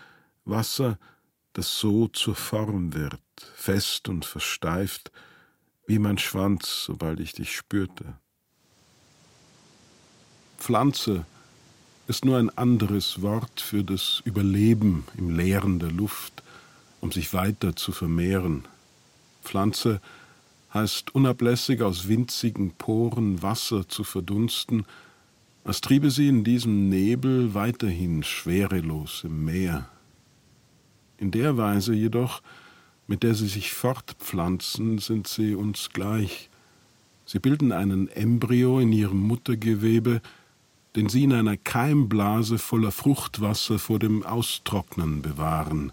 [0.44, 0.98] Wasser,
[1.52, 3.20] das so zur Form wird,
[3.54, 5.12] fest und versteift,
[5.86, 8.16] wie mein Schwanz, sobald ich dich spürte.
[10.58, 11.26] Pflanze
[12.06, 16.42] ist nur ein anderes Wort für das Überleben im Leeren der Luft,
[17.00, 18.66] um sich weiter zu vermehren.
[19.42, 20.00] Pflanze
[20.72, 24.86] heißt unablässig aus winzigen Poren Wasser zu verdunsten,
[25.64, 29.88] als triebe sie in diesem Nebel weiterhin schwerelos im Meer.
[31.18, 32.42] In der Weise jedoch,
[33.06, 36.50] mit der sie sich fortpflanzen, sind sie uns gleich.
[37.26, 40.20] Sie bilden einen Embryo in ihrem Muttergewebe,
[40.96, 45.92] den sie in einer Keimblase voller Fruchtwasser vor dem Austrocknen bewahren.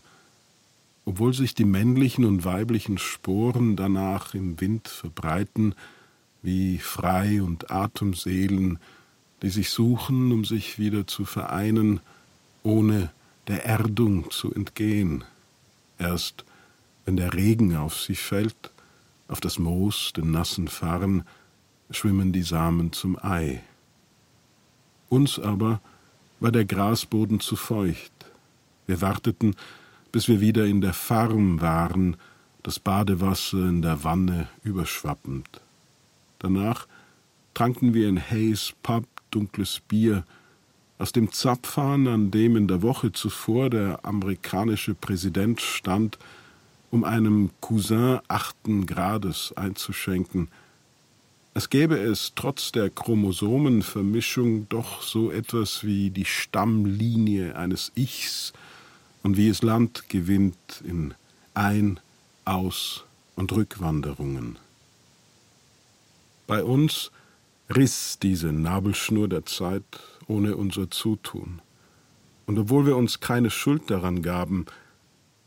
[1.09, 5.73] Obwohl sich die männlichen und weiblichen Sporen danach im Wind verbreiten,
[6.43, 8.77] wie Frei- und Atemseelen,
[9.41, 11.99] die sich suchen, um sich wieder zu vereinen,
[12.61, 13.09] ohne
[13.47, 15.23] der Erdung zu entgehen.
[15.97, 16.45] Erst
[17.05, 18.71] wenn der Regen auf sie fällt,
[19.27, 21.23] auf das Moos, den nassen Farn,
[21.89, 23.63] schwimmen die Samen zum Ei.
[25.09, 25.81] Uns aber
[26.39, 28.13] war der Grasboden zu feucht.
[28.85, 29.55] Wir warteten,
[30.11, 32.17] bis wir wieder in der Farm waren,
[32.63, 35.47] das Badewasser in der Wanne überschwappend.
[36.39, 36.87] Danach
[37.53, 40.23] tranken wir in Hayes Pub dunkles Bier
[40.97, 46.17] aus dem Zapfhahn, an dem in der Woche zuvor der amerikanische Präsident stand,
[46.91, 50.49] um einem Cousin achten Grades einzuschenken.
[51.53, 58.53] Es gäbe es trotz der Chromosomenvermischung doch so etwas wie die Stammlinie eines Ichs
[59.23, 61.13] und wie es Land gewinnt in
[61.53, 61.99] Ein-,
[62.45, 63.03] Aus-
[63.35, 64.57] und Rückwanderungen.
[66.47, 67.11] Bei uns
[67.75, 69.83] riss diese Nabelschnur der Zeit
[70.27, 71.61] ohne unser Zutun.
[72.47, 74.65] Und obwohl wir uns keine Schuld daran gaben,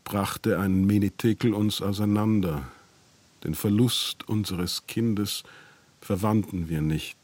[0.05, 2.63] brachte ein Menetekel uns auseinander.
[3.43, 5.43] Den Verlust unseres Kindes
[5.99, 7.17] verwandten wir nicht.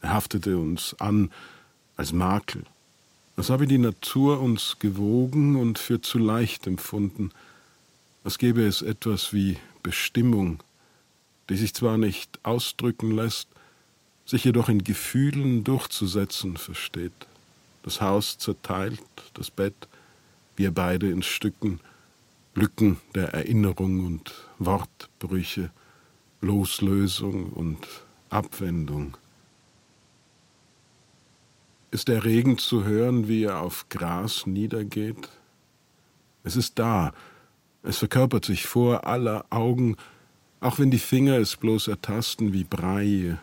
[0.00, 1.30] Er haftete uns an
[1.96, 2.64] als Makel.
[3.36, 7.30] Als habe die Natur uns gewogen und für zu leicht empfunden,
[8.22, 10.62] als gäbe es etwas wie Bestimmung,
[11.48, 13.48] die sich zwar nicht ausdrücken lässt,
[14.24, 17.12] sich jedoch in Gefühlen durchzusetzen versteht.
[17.82, 19.02] Das Haus zerteilt,
[19.34, 19.74] das Bett,
[20.56, 21.80] wir beide in Stücken,
[22.54, 25.70] Lücken der Erinnerung und Wortbrüche,
[26.40, 27.86] Loslösung und
[28.30, 29.16] Abwendung.
[31.94, 35.28] Ist der Regen zu hören, wie er auf Gras niedergeht?
[36.42, 37.12] Es ist da,
[37.84, 39.94] es verkörpert sich vor aller Augen,
[40.58, 43.38] auch wenn die Finger es bloß ertasten wie Breie.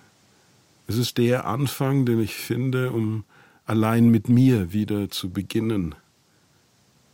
[0.85, 3.23] Es ist der Anfang, den ich finde, um
[3.65, 5.95] allein mit mir wieder zu beginnen.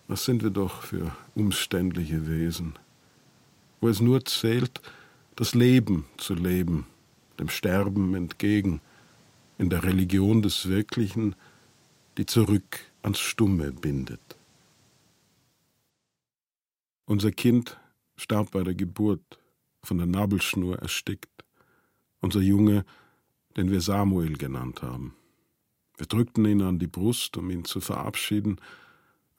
[0.07, 2.73] Was sind wir doch für umständliche Wesen,
[3.79, 4.81] wo es nur zählt,
[5.35, 6.87] das Leben zu leben,
[7.39, 8.81] dem Sterben entgegen,
[9.57, 11.35] in der Religion des Wirklichen,
[12.17, 14.37] die zurück ans Stumme bindet.
[17.05, 17.79] Unser Kind
[18.15, 19.39] starb bei der Geburt,
[19.81, 21.45] von der Nabelschnur erstickt.
[22.19, 22.83] Unser Junge,
[23.55, 25.15] den wir Samuel genannt haben.
[25.97, 28.59] Wir drückten ihn an die Brust, um ihn zu verabschieden,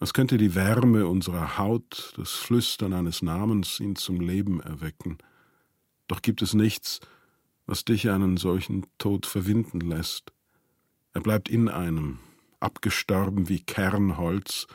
[0.00, 5.18] als könnte die Wärme unserer Haut, das Flüstern eines Namens ihn zum Leben erwecken.
[6.07, 7.00] Doch gibt es nichts,
[7.68, 10.33] was dich einen solchen Tod verwinden lässt.
[11.12, 12.18] Er bleibt in einem,
[12.61, 14.66] abgestorben wie Kernholz,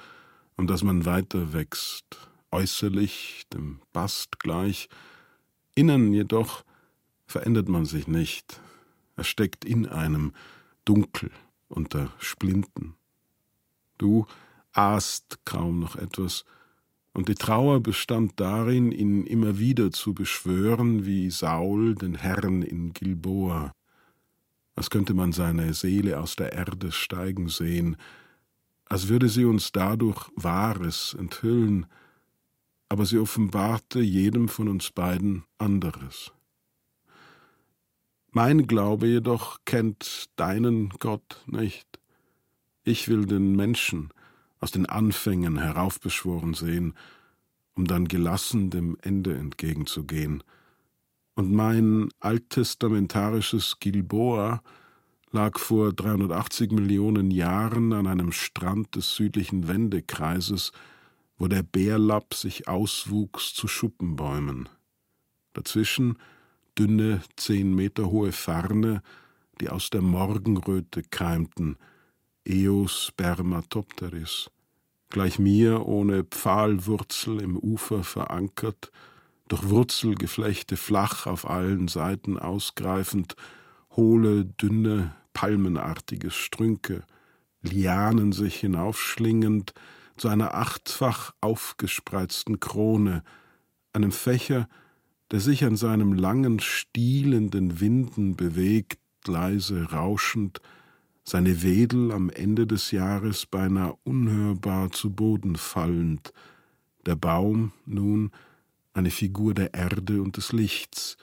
[0.56, 2.06] um das man weiter wächst,
[2.52, 4.90] äußerlich dem Bast gleich,
[5.74, 6.64] innen jedoch
[7.26, 8.62] verändert man sich nicht.
[9.16, 10.32] Er steckt in einem,
[10.86, 11.32] dunkel
[11.70, 12.94] unter Splinten.
[13.98, 14.28] Du
[14.74, 16.46] aßt kaum noch etwas,
[17.14, 22.94] und die Trauer bestand darin, ihn immer wieder zu beschwören, wie Saul den Herrn in
[22.94, 23.72] Gilboa.
[24.76, 27.96] Als könnte man seine Seele aus der Erde steigen sehen,
[28.86, 31.86] als würde sie uns dadurch Wahres enthüllen,
[32.90, 36.32] aber sie offenbarte jedem von uns beiden anderes.
[38.32, 41.88] Mein Glaube jedoch kennt deinen Gott nicht.
[42.84, 44.10] Ich will den Menschen,
[44.64, 46.94] aus den Anfängen heraufbeschworen sehen,
[47.76, 50.42] um dann gelassen dem Ende entgegenzugehen.
[51.36, 54.64] Und mein alttestamentarisches Gilboa
[55.32, 60.72] lag vor 380 Millionen Jahren an einem Strand des südlichen Wendekreises,
[61.38, 64.70] wo der Bärlapp sich auswuchs zu Schuppenbäumen.
[65.52, 66.18] Dazwischen
[66.80, 69.02] dünne, zehn Meter hohe Farne,
[69.60, 71.76] die aus der Morgenröte keimten,
[72.46, 74.50] Eospermatopteris,
[75.10, 78.92] gleich mir ohne Pfahlwurzel im Ufer verankert,
[79.48, 83.36] durch Wurzelgeflechte flach auf allen Seiten ausgreifend,
[83.96, 87.04] hohle, dünne, palmenartige Strünke,
[87.62, 89.74] Lianen sich hinaufschlingend
[90.18, 93.24] zu einer achtfach aufgespreizten Krone,
[93.94, 94.68] einem Fächer,
[95.32, 100.60] der sich an seinem langen Stiel in den Winden bewegt, leise rauschend,
[101.24, 106.34] seine Wedel am Ende des Jahres beinahe unhörbar zu Boden fallend,
[107.06, 108.32] der Baum nun
[108.94, 111.18] eine Figur der Erde und des Lichts,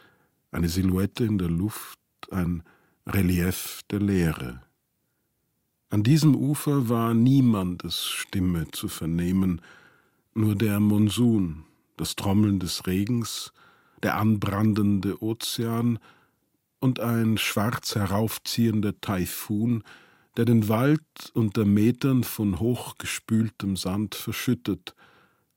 [0.50, 1.98] eine Silhouette in der Luft,
[2.30, 2.62] ein
[3.06, 4.62] Relief der Leere.
[5.90, 9.60] An diesem Ufer war niemandes Stimme zu vernehmen,
[10.34, 11.64] nur der Monsun,
[11.96, 13.52] das Trommeln des Regens,
[14.02, 15.98] der anbrandende Ozean
[16.80, 19.84] und ein schwarz heraufziehender Taifun,
[20.36, 21.02] der den Wald
[21.34, 24.94] unter Metern von hochgespültem Sand verschüttet,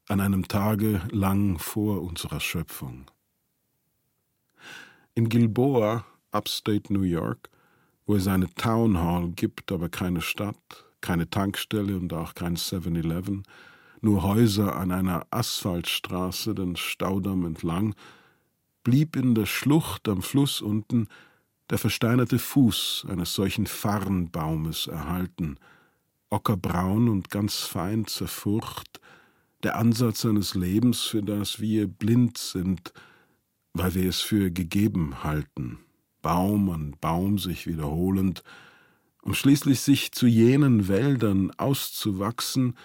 [0.08, 3.06] an einem Tage lang vor unserer Schöpfung.
[5.16, 7.50] In Gilboa, upstate New York,
[8.06, 13.44] wo es eine Town Hall gibt, aber keine Stadt, keine Tankstelle und auch kein 7-Eleven,
[14.02, 17.96] nur Häuser an einer Asphaltstraße den Staudamm entlang,
[18.84, 21.08] blieb in der Schlucht am Fluss unten
[21.70, 25.58] der versteinerte Fuß eines solchen Farnbaumes erhalten,
[26.30, 29.00] ockerbraun und ganz fein zerfurcht,
[29.64, 32.94] der Ansatz eines Lebens, für das wir blind sind,
[33.74, 35.80] weil wir es für gegeben halten,
[36.22, 38.44] Baum an Baum sich wiederholend,
[39.22, 42.78] um schließlich sich zu jenen Wäldern auszuwachsen,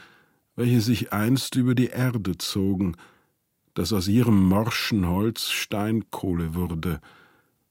[0.54, 2.96] welche sich einst über die Erde zogen,
[3.78, 7.00] dass aus ihrem morschen Holz Steinkohle wurde,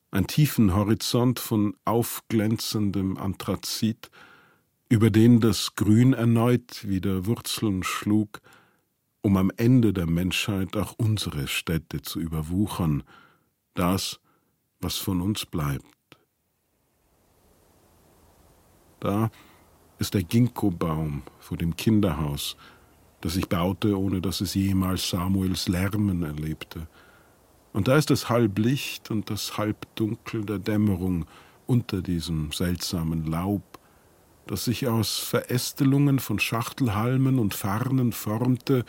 [0.09, 4.09] ein tiefen Horizont von aufglänzendem Anthrazit,
[4.87, 8.39] über den das Grün erneut wieder Wurzeln schlug,
[9.21, 13.03] um am Ende der Menschheit auch unsere Städte zu überwuchern,
[13.73, 14.21] das,
[14.79, 15.83] was von uns bleibt.
[19.01, 19.29] Da
[19.99, 22.55] ist der Ginkgo-Baum vor dem Kinderhaus,
[23.21, 26.87] das ich baute, ohne dass es jemals Samuels Lärmen erlebte.
[27.73, 31.25] Und da ist das Halblicht und das Halbdunkel der Dämmerung
[31.65, 33.61] unter diesem seltsamen Laub,
[34.47, 38.85] das sich aus Verästelungen von Schachtelhalmen und Farnen formte,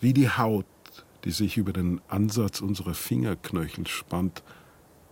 [0.00, 0.66] wie die Haut,
[1.24, 4.42] die sich über den Ansatz unserer Fingerknöchel spannt,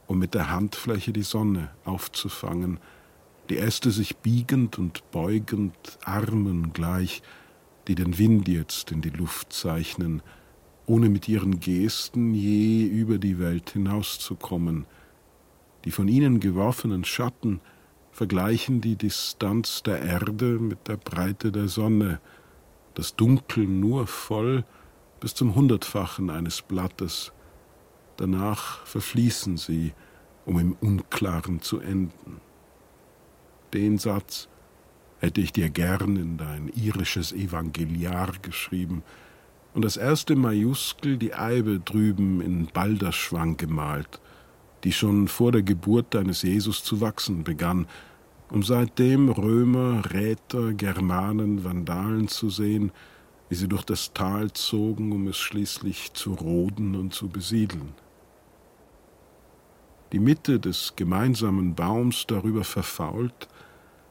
[0.07, 2.79] um mit der Handfläche die Sonne aufzufangen,
[3.51, 7.23] die Äste sich biegend und beugend Armen gleich,
[7.89, 10.23] die den Wind jetzt in die Luft zeichnen,
[10.87, 14.87] ohne mit ihren Gesten je über die Welt hinauszukommen.
[15.85, 17.61] Die von ihnen geworfenen Schatten
[18.13, 22.21] vergleichen die Distanz der Erde mit der Breite der Sonne,
[22.95, 24.65] das Dunkel nur voll
[25.21, 27.33] bis zum Hundertfachen eines Blattes.
[28.17, 29.93] Danach verfließen sie,
[30.45, 32.41] um im Unklaren zu enden.
[33.73, 34.49] Den Satz
[35.19, 39.03] hätte ich dir gern in dein irisches Evangeliar geschrieben
[39.75, 44.21] und das erste Majuskel die Eibe drüben in Balderschwang gemalt,
[44.85, 47.87] die schon vor der Geburt deines Jesus zu wachsen begann,
[48.51, 52.93] um seitdem Römer, Räter, Germanen, Vandalen zu sehen,
[53.49, 57.95] wie sie durch das Tal zogen, um es schließlich zu roden und zu besiedeln.
[60.13, 63.49] Die Mitte des gemeinsamen Baums darüber verfault,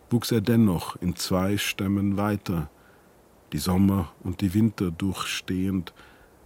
[0.10, 2.70] wuchs er dennoch in zwei Stämmen weiter,
[3.54, 5.94] die Sommer und die Winter durchstehend,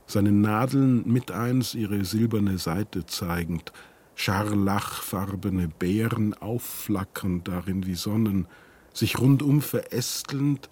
[0.06, 3.72] seine Nadeln mit eins ihre silberne Seite zeigend,
[4.16, 8.48] scharlachfarbene Beeren aufflackernd darin wie Sonnen,
[8.94, 10.70] sich rundum verästelnd,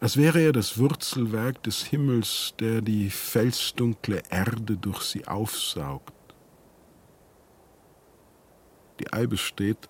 [0.00, 6.14] als wäre er das Wurzelwerk des Himmels, der die felsdunkle Erde durch sie aufsaugt.
[9.00, 9.88] Die Eibe steht,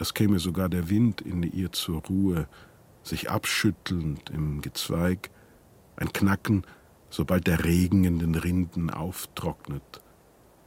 [0.00, 2.48] als käme sogar der Wind in ihr zur Ruhe,
[3.02, 5.30] sich abschüttelnd im Gezweig,
[5.96, 6.64] ein Knacken,
[7.10, 10.00] sobald der Regen in den Rinden auftrocknet.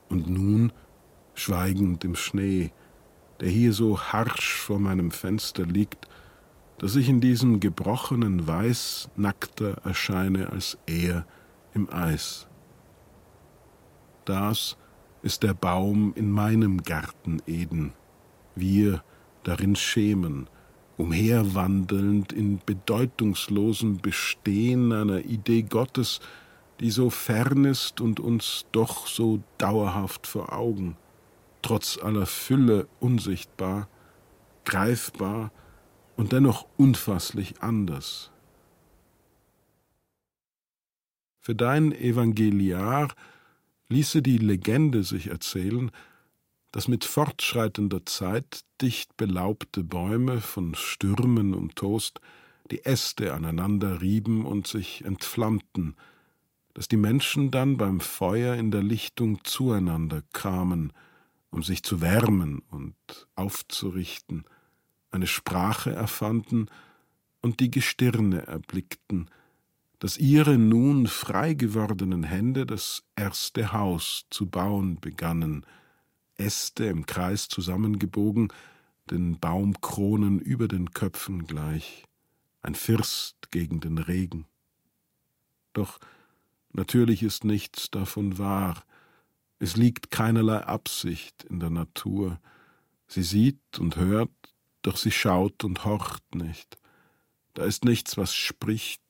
[0.07, 0.71] Und nun
[1.33, 2.71] schweigend im Schnee,
[3.39, 6.07] der hier so harsch vor meinem Fenster liegt,
[6.77, 11.25] dass ich in diesem gebrochenen Weiß nackter erscheine als er
[11.73, 12.47] im Eis.
[14.25, 14.77] Das
[15.23, 17.93] ist der Baum in meinem Garten Eden,
[18.55, 19.03] wir
[19.43, 20.49] darin schämen,
[20.97, 26.19] umherwandelnd in bedeutungslosem Bestehen einer Idee Gottes,
[26.79, 30.97] die so fern ist und uns doch so dauerhaft vor Augen,
[31.61, 33.87] trotz aller Fülle unsichtbar,
[34.65, 35.51] greifbar
[36.15, 38.31] und dennoch unfasslich anders.
[41.39, 43.09] Für dein Evangeliar
[43.89, 45.91] ließe die Legende sich erzählen,
[46.73, 52.19] dass mit fortschreitender Zeit dicht belaubte Bäume von Stürmen umtost
[52.71, 55.95] die Äste aneinander rieben und sich entflammten,
[56.73, 60.93] dass die Menschen dann beim Feuer in der Lichtung zueinander kamen,
[61.51, 62.95] um sich zu wärmen und
[63.35, 64.43] aufzurichten,
[65.11, 66.65] eine Sprache erfanden
[67.43, 69.29] und die Gestirne erblickten,
[69.99, 75.67] dass ihre nun frei gewordenen Hände das erste Haus zu bauen begannen,
[76.37, 78.51] Äste im Kreis zusammengebogen,
[79.09, 82.05] den Baumkronen über den Köpfen gleich,
[82.61, 84.45] ein First gegen den Regen.
[85.73, 85.99] Doch
[86.71, 88.83] natürlich ist nichts davon wahr,
[89.59, 92.39] es liegt keinerlei Absicht in der Natur,
[93.07, 94.31] sie sieht und hört,
[94.81, 96.77] doch sie schaut und horcht nicht.
[97.53, 99.01] Da ist nichts, was spricht,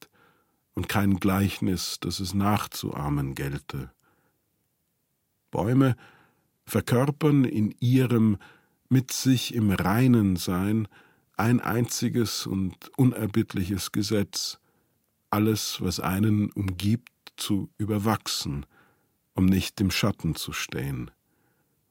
[0.75, 3.91] und kein Gleichnis, das es nachzuahmen gelte.
[5.51, 5.95] Bäume
[6.65, 8.37] verkörpern in ihrem
[8.89, 10.87] mit sich im Reinen Sein
[11.35, 14.59] ein einziges und unerbittliches Gesetz.
[15.31, 18.67] alles, was einen umgibt, zu überwachsen,
[19.33, 21.09] um nicht im Schatten zu stehen,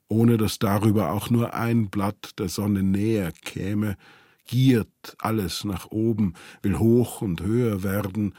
[0.07, 3.97] ohne dass darüber auch nur ein Blatt der Sonne näher käme,
[4.47, 8.35] giert alles nach oben, will hoch und höher werden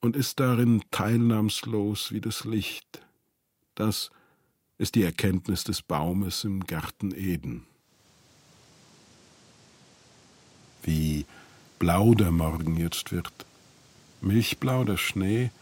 [0.00, 3.06] und ist darin teilnahmslos wie das Licht.
[3.76, 4.10] Das
[4.82, 7.62] ist die Erkenntnis des Baumes im Garten Eden.
[10.82, 11.24] Wie
[11.78, 13.32] blau der Morgen jetzt wird,
[14.22, 15.52] milchblau der Schnee,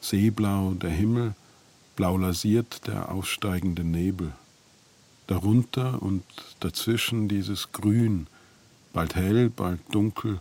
[0.00, 1.34] seeblau der Himmel,
[1.96, 4.30] blau lasiert der aufsteigende Nebel.
[5.26, 6.22] Darunter und
[6.60, 8.28] dazwischen dieses Grün,
[8.92, 10.38] bald hell, bald dunkel,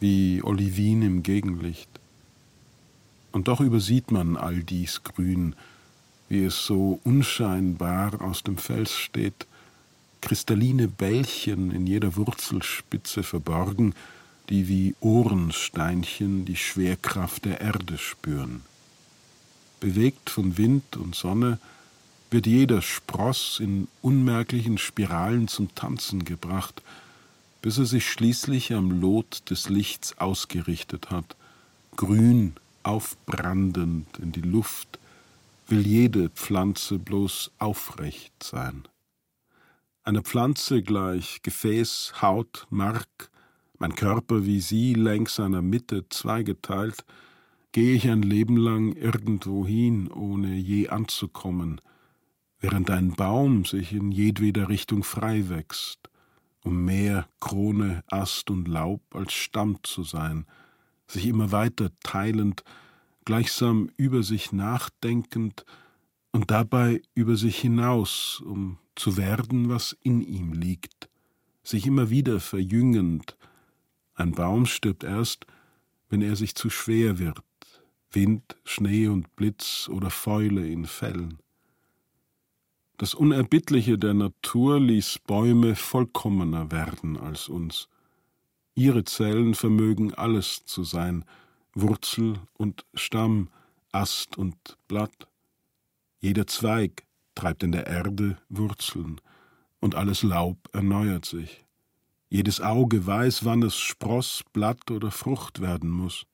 [0.00, 1.88] wie Olivin im Gegenlicht.
[3.32, 5.56] Und doch übersieht man all dies Grün,
[6.34, 9.46] wie es so unscheinbar aus dem Fels steht,
[10.20, 13.94] kristalline Bällchen in jeder Wurzelspitze verborgen,
[14.48, 18.62] die wie Ohrensteinchen die Schwerkraft der Erde spüren.
[19.78, 21.60] Bewegt von Wind und Sonne
[22.32, 26.82] wird jeder Spross in unmerklichen Spiralen zum Tanzen gebracht,
[27.62, 31.36] bis er sich schließlich am Lot des Lichts ausgerichtet hat,
[31.96, 34.98] grün aufbrandend in die Luft,
[35.66, 38.84] will jede Pflanze bloß aufrecht sein.
[40.02, 43.30] Eine Pflanze gleich Gefäß, Haut, Mark,
[43.78, 47.04] mein Körper wie sie längs seiner Mitte zweigeteilt,
[47.72, 51.80] gehe ich ein Leben lang irgendwo hin, ohne je anzukommen,
[52.60, 56.10] während ein Baum sich in jedweder Richtung frei wächst,
[56.62, 60.46] um mehr Krone, Ast und Laub als Stamm zu sein,
[61.06, 62.62] sich immer weiter teilend,
[63.24, 65.64] gleichsam über sich nachdenkend
[66.32, 71.08] und dabei über sich hinaus, um zu werden, was in ihm liegt,
[71.62, 73.36] sich immer wieder verjüngend.
[74.14, 75.46] Ein Baum stirbt erst,
[76.08, 77.42] wenn er sich zu schwer wird,
[78.10, 81.38] Wind, Schnee und Blitz oder Fäule ihn fällen.
[82.96, 87.88] Das Unerbittliche der Natur ließ Bäume vollkommener werden als uns.
[88.76, 91.24] Ihre Zellen vermögen alles zu sein,
[91.74, 93.48] Wurzel und Stamm,
[93.92, 94.56] Ast und
[94.88, 95.28] Blatt.
[96.20, 97.04] Jeder Zweig
[97.34, 99.20] treibt in der Erde Wurzeln,
[99.80, 101.66] und alles Laub erneuert sich.
[102.30, 106.24] Jedes Auge weiß, wann es Spross, Blatt oder Frucht werden muss.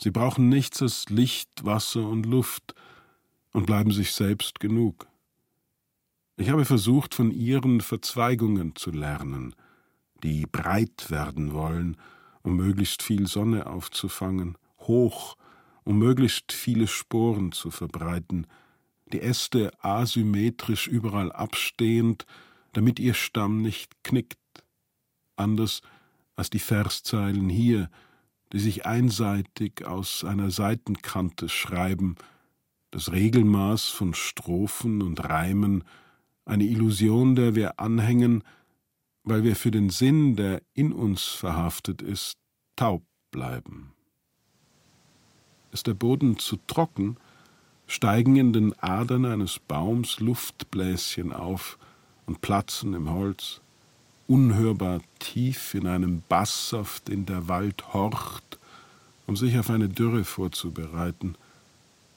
[0.00, 2.74] Sie brauchen nichts als Licht, Wasser und Luft
[3.52, 5.08] und bleiben sich selbst genug.
[6.36, 9.54] Ich habe versucht, von ihren Verzweigungen zu lernen,
[10.22, 11.96] die breit werden wollen,
[12.42, 15.36] um möglichst viel Sonne aufzufangen, hoch,
[15.84, 18.46] um möglichst viele Sporen zu verbreiten,
[19.12, 22.26] die Äste asymmetrisch überall abstehend,
[22.72, 24.38] damit ihr Stamm nicht knickt,
[25.36, 25.80] anders
[26.36, 27.90] als die Verszeilen hier,
[28.52, 32.16] die sich einseitig aus einer Seitenkante schreiben,
[32.90, 35.84] das Regelmaß von Strophen und Reimen
[36.44, 38.42] eine Illusion, der wir anhängen,
[39.24, 42.38] weil wir für den Sinn, der in uns verhaftet ist,
[42.76, 43.92] taub bleiben.
[45.72, 47.16] Ist der Boden zu trocken,
[47.86, 51.78] steigen in den Adern eines Baums Luftbläschen auf
[52.26, 53.60] und platzen im Holz,
[54.26, 58.58] unhörbar tief in einem Bass, auf den der Wald horcht,
[59.26, 61.34] um sich auf eine Dürre vorzubereiten.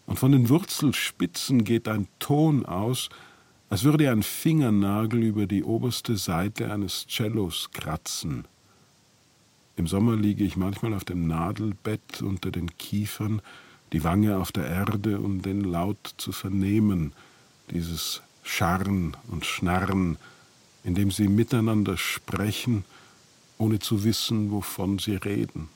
[0.06, 3.10] Und von den Wurzelspitzen geht ein Ton aus,
[3.74, 8.46] als würde ein Fingernagel über die oberste Seite eines Cellos kratzen.
[9.78, 13.42] Im Sommer liege ich manchmal auf dem Nadelbett unter den Kiefern,
[13.92, 17.14] die Wange auf der Erde, um den Laut zu vernehmen,
[17.72, 20.20] dieses Scharren und Schnarren,
[20.84, 22.86] in dem sie miteinander sprechen,
[23.58, 25.68] ohne zu wissen, wovon sie reden.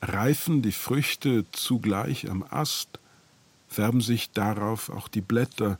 [0.00, 2.99] Reifen die Früchte zugleich am Ast,
[3.70, 5.78] färben sich darauf auch die Blätter,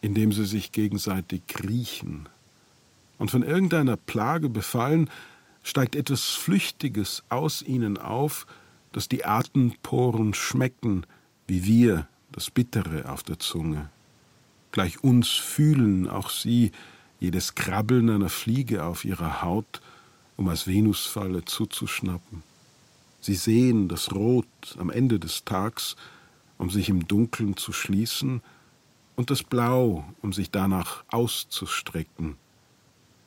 [0.00, 2.28] indem sie sich gegenseitig riechen.
[3.18, 5.10] Und von irgendeiner Plage befallen,
[5.64, 8.46] steigt etwas Flüchtiges aus ihnen auf,
[8.92, 11.04] das die Atemporen schmecken,
[11.48, 13.90] wie wir das Bittere auf der Zunge.
[14.70, 16.70] Gleich uns fühlen auch sie
[17.18, 19.80] jedes Krabbeln einer Fliege auf ihrer Haut,
[20.36, 22.42] um als Venusfalle zuzuschnappen.
[23.20, 24.46] Sie sehen das Rot
[24.78, 25.96] am Ende des Tags,
[26.58, 28.42] um sich im Dunkeln zu schließen,
[29.16, 32.36] und das Blau, um sich danach auszustrecken.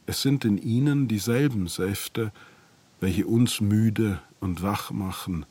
[0.05, 2.31] Es sind in ihnen dieselben Säfte,
[2.99, 5.45] welche uns müde und wach machen,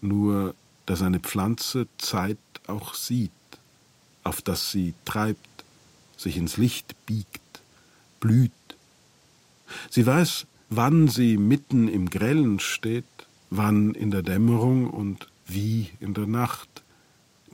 [0.00, 0.54] nur
[0.86, 3.30] dass eine Pflanze Zeit auch sieht,
[4.22, 5.64] auf das sie treibt,
[6.16, 7.40] sich ins Licht biegt,
[8.20, 8.52] blüht.
[9.90, 13.04] Sie weiß, wann sie mitten im Grellen steht,
[13.50, 16.73] wann in der Dämmerung und wie in der Nacht,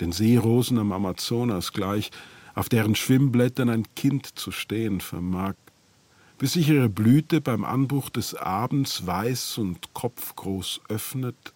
[0.01, 2.11] den Seerosen am Amazonas gleich,
[2.55, 5.55] auf deren Schwimmblättern ein Kind zu stehen vermag,
[6.39, 11.53] bis sich ihre Blüte beim Anbruch des Abends weiß und kopfgroß öffnet,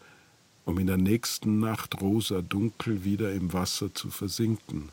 [0.65, 4.91] um in der nächsten Nacht rosa dunkel wieder im Wasser zu versinken.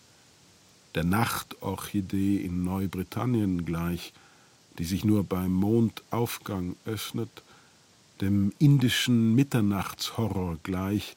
[0.95, 4.13] Der Nachtorchidee in Neubritannien gleich,
[4.77, 7.29] die sich nur beim Mondaufgang öffnet,
[8.19, 11.15] dem indischen Mitternachtshorror gleich,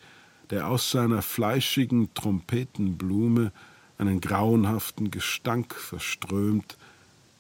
[0.55, 3.51] der aus seiner fleischigen Trompetenblume
[3.99, 6.79] einen grauenhaften Gestank verströmt,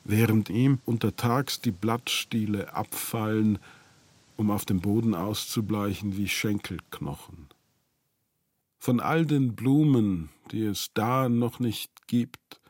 [0.02, 3.60] während ihm untertags die Blattstiele abfallen,
[4.36, 7.46] um auf dem Boden auszubleichen wie Schenkelknochen.
[8.80, 12.60] Von all den Blumen, die es da noch nicht gibt,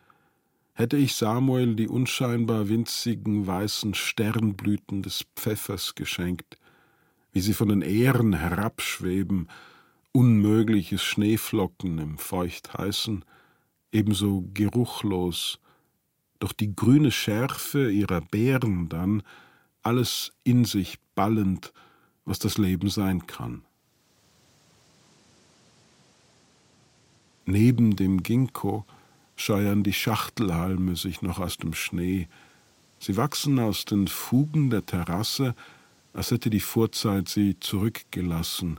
[0.74, 6.58] hätte ich Samuel die unscheinbar winzigen weißen Sternblüten des Pfeffers geschenkt,
[7.32, 9.48] wie sie von den Ähren herabschweben,
[10.14, 13.24] unmögliches Schneeflocken im feuchtheißen,
[13.90, 15.58] ebenso geruchlos,
[16.38, 19.24] doch die grüne Schärfe ihrer Beeren dann,
[19.82, 21.72] alles in sich ballend,
[22.24, 23.62] was das Leben sein kann.
[27.44, 28.84] Neben dem Ginkgo
[29.36, 32.28] scheuern die Schachtelhalme sich noch aus dem Schnee.
[33.00, 35.56] Sie wachsen aus den Fugen der Terrasse,
[36.12, 38.78] als hätte die Vorzeit sie zurückgelassen,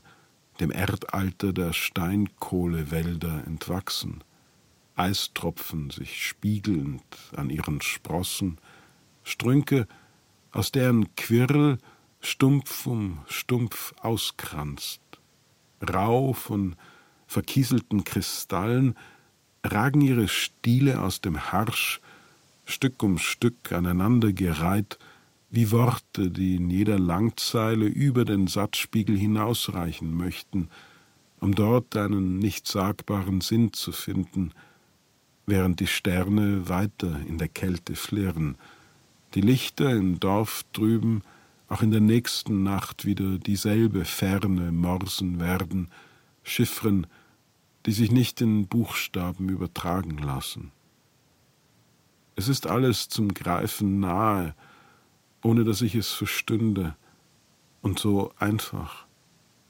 [0.59, 4.23] dem Erdalter der Steinkohlewälder entwachsen.
[4.95, 7.03] Eistropfen sich spiegelnd
[7.35, 8.57] an ihren Sprossen,
[9.23, 9.87] Strünke,
[10.51, 11.77] aus deren Quirl
[12.21, 15.01] stumpf um stumpf auskranzt.
[15.81, 16.75] Rau von
[17.27, 18.95] verkieselten Kristallen
[19.63, 21.99] ragen ihre Stiele aus dem Harsch,
[22.65, 24.97] Stück um Stück aneinandergereiht,
[25.55, 30.69] wie Worte, die in jeder Langzeile über den Satzspiegel hinausreichen möchten,
[31.39, 34.51] um dort einen nicht sagbaren Sinn zu finden,
[35.45, 38.57] während die Sterne weiter in der Kälte flirren,
[39.33, 41.21] die Lichter im Dorf drüben
[41.67, 45.89] auch in der nächsten Nacht wieder dieselbe Ferne morsen werden,
[46.43, 47.07] Chiffren,
[47.85, 50.71] die sich nicht in Buchstaben übertragen lassen.
[52.35, 54.53] Es ist alles zum Greifen nahe,
[55.45, 56.95] ohne dass ich es verstünde,
[57.83, 59.05] und so einfach.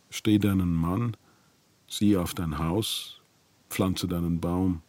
[0.10, 1.18] Steh deinen Mann,
[1.90, 3.20] sieh auf dein Haus,
[3.70, 4.82] pflanze deinen Baum.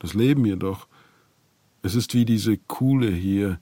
[0.00, 0.88] Das Leben jedoch,
[1.82, 3.60] es ist wie diese Kuhle hier,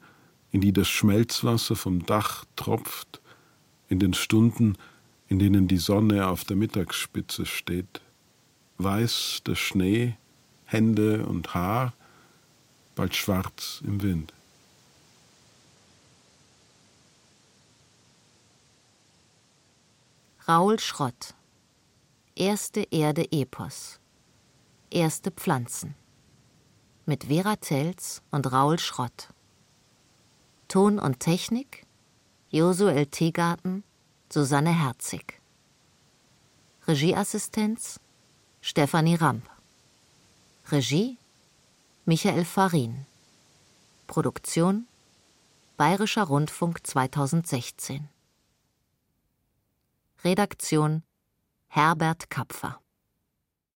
[0.52, 3.20] in die das Schmelzwasser vom Dach tropft,
[3.88, 4.78] in den Stunden,
[5.28, 8.00] in denen die Sonne auf der Mittagsspitze steht.
[8.78, 10.16] Weiß der Schnee,
[10.64, 11.92] Hände und Haar,
[12.94, 14.32] bald schwarz im Wind.
[20.46, 21.34] Raul Schrott.
[22.36, 23.98] Erste Erde Epos.
[24.90, 25.94] Erste Pflanzen.
[27.06, 29.28] Mit Vera Telz und Raul Schrott.
[30.68, 31.86] Ton und Technik
[32.50, 33.84] Josuel Teegarten,
[34.30, 35.40] Susanne Herzig.
[36.86, 37.98] Regieassistenz
[38.60, 39.48] Stefanie Ramp.
[40.70, 41.16] Regie
[42.04, 43.06] Michael Farin.
[44.06, 44.86] Produktion
[45.78, 48.10] Bayerischer Rundfunk 2016
[50.24, 51.02] Redaktion
[51.68, 52.80] Herbert Kapfer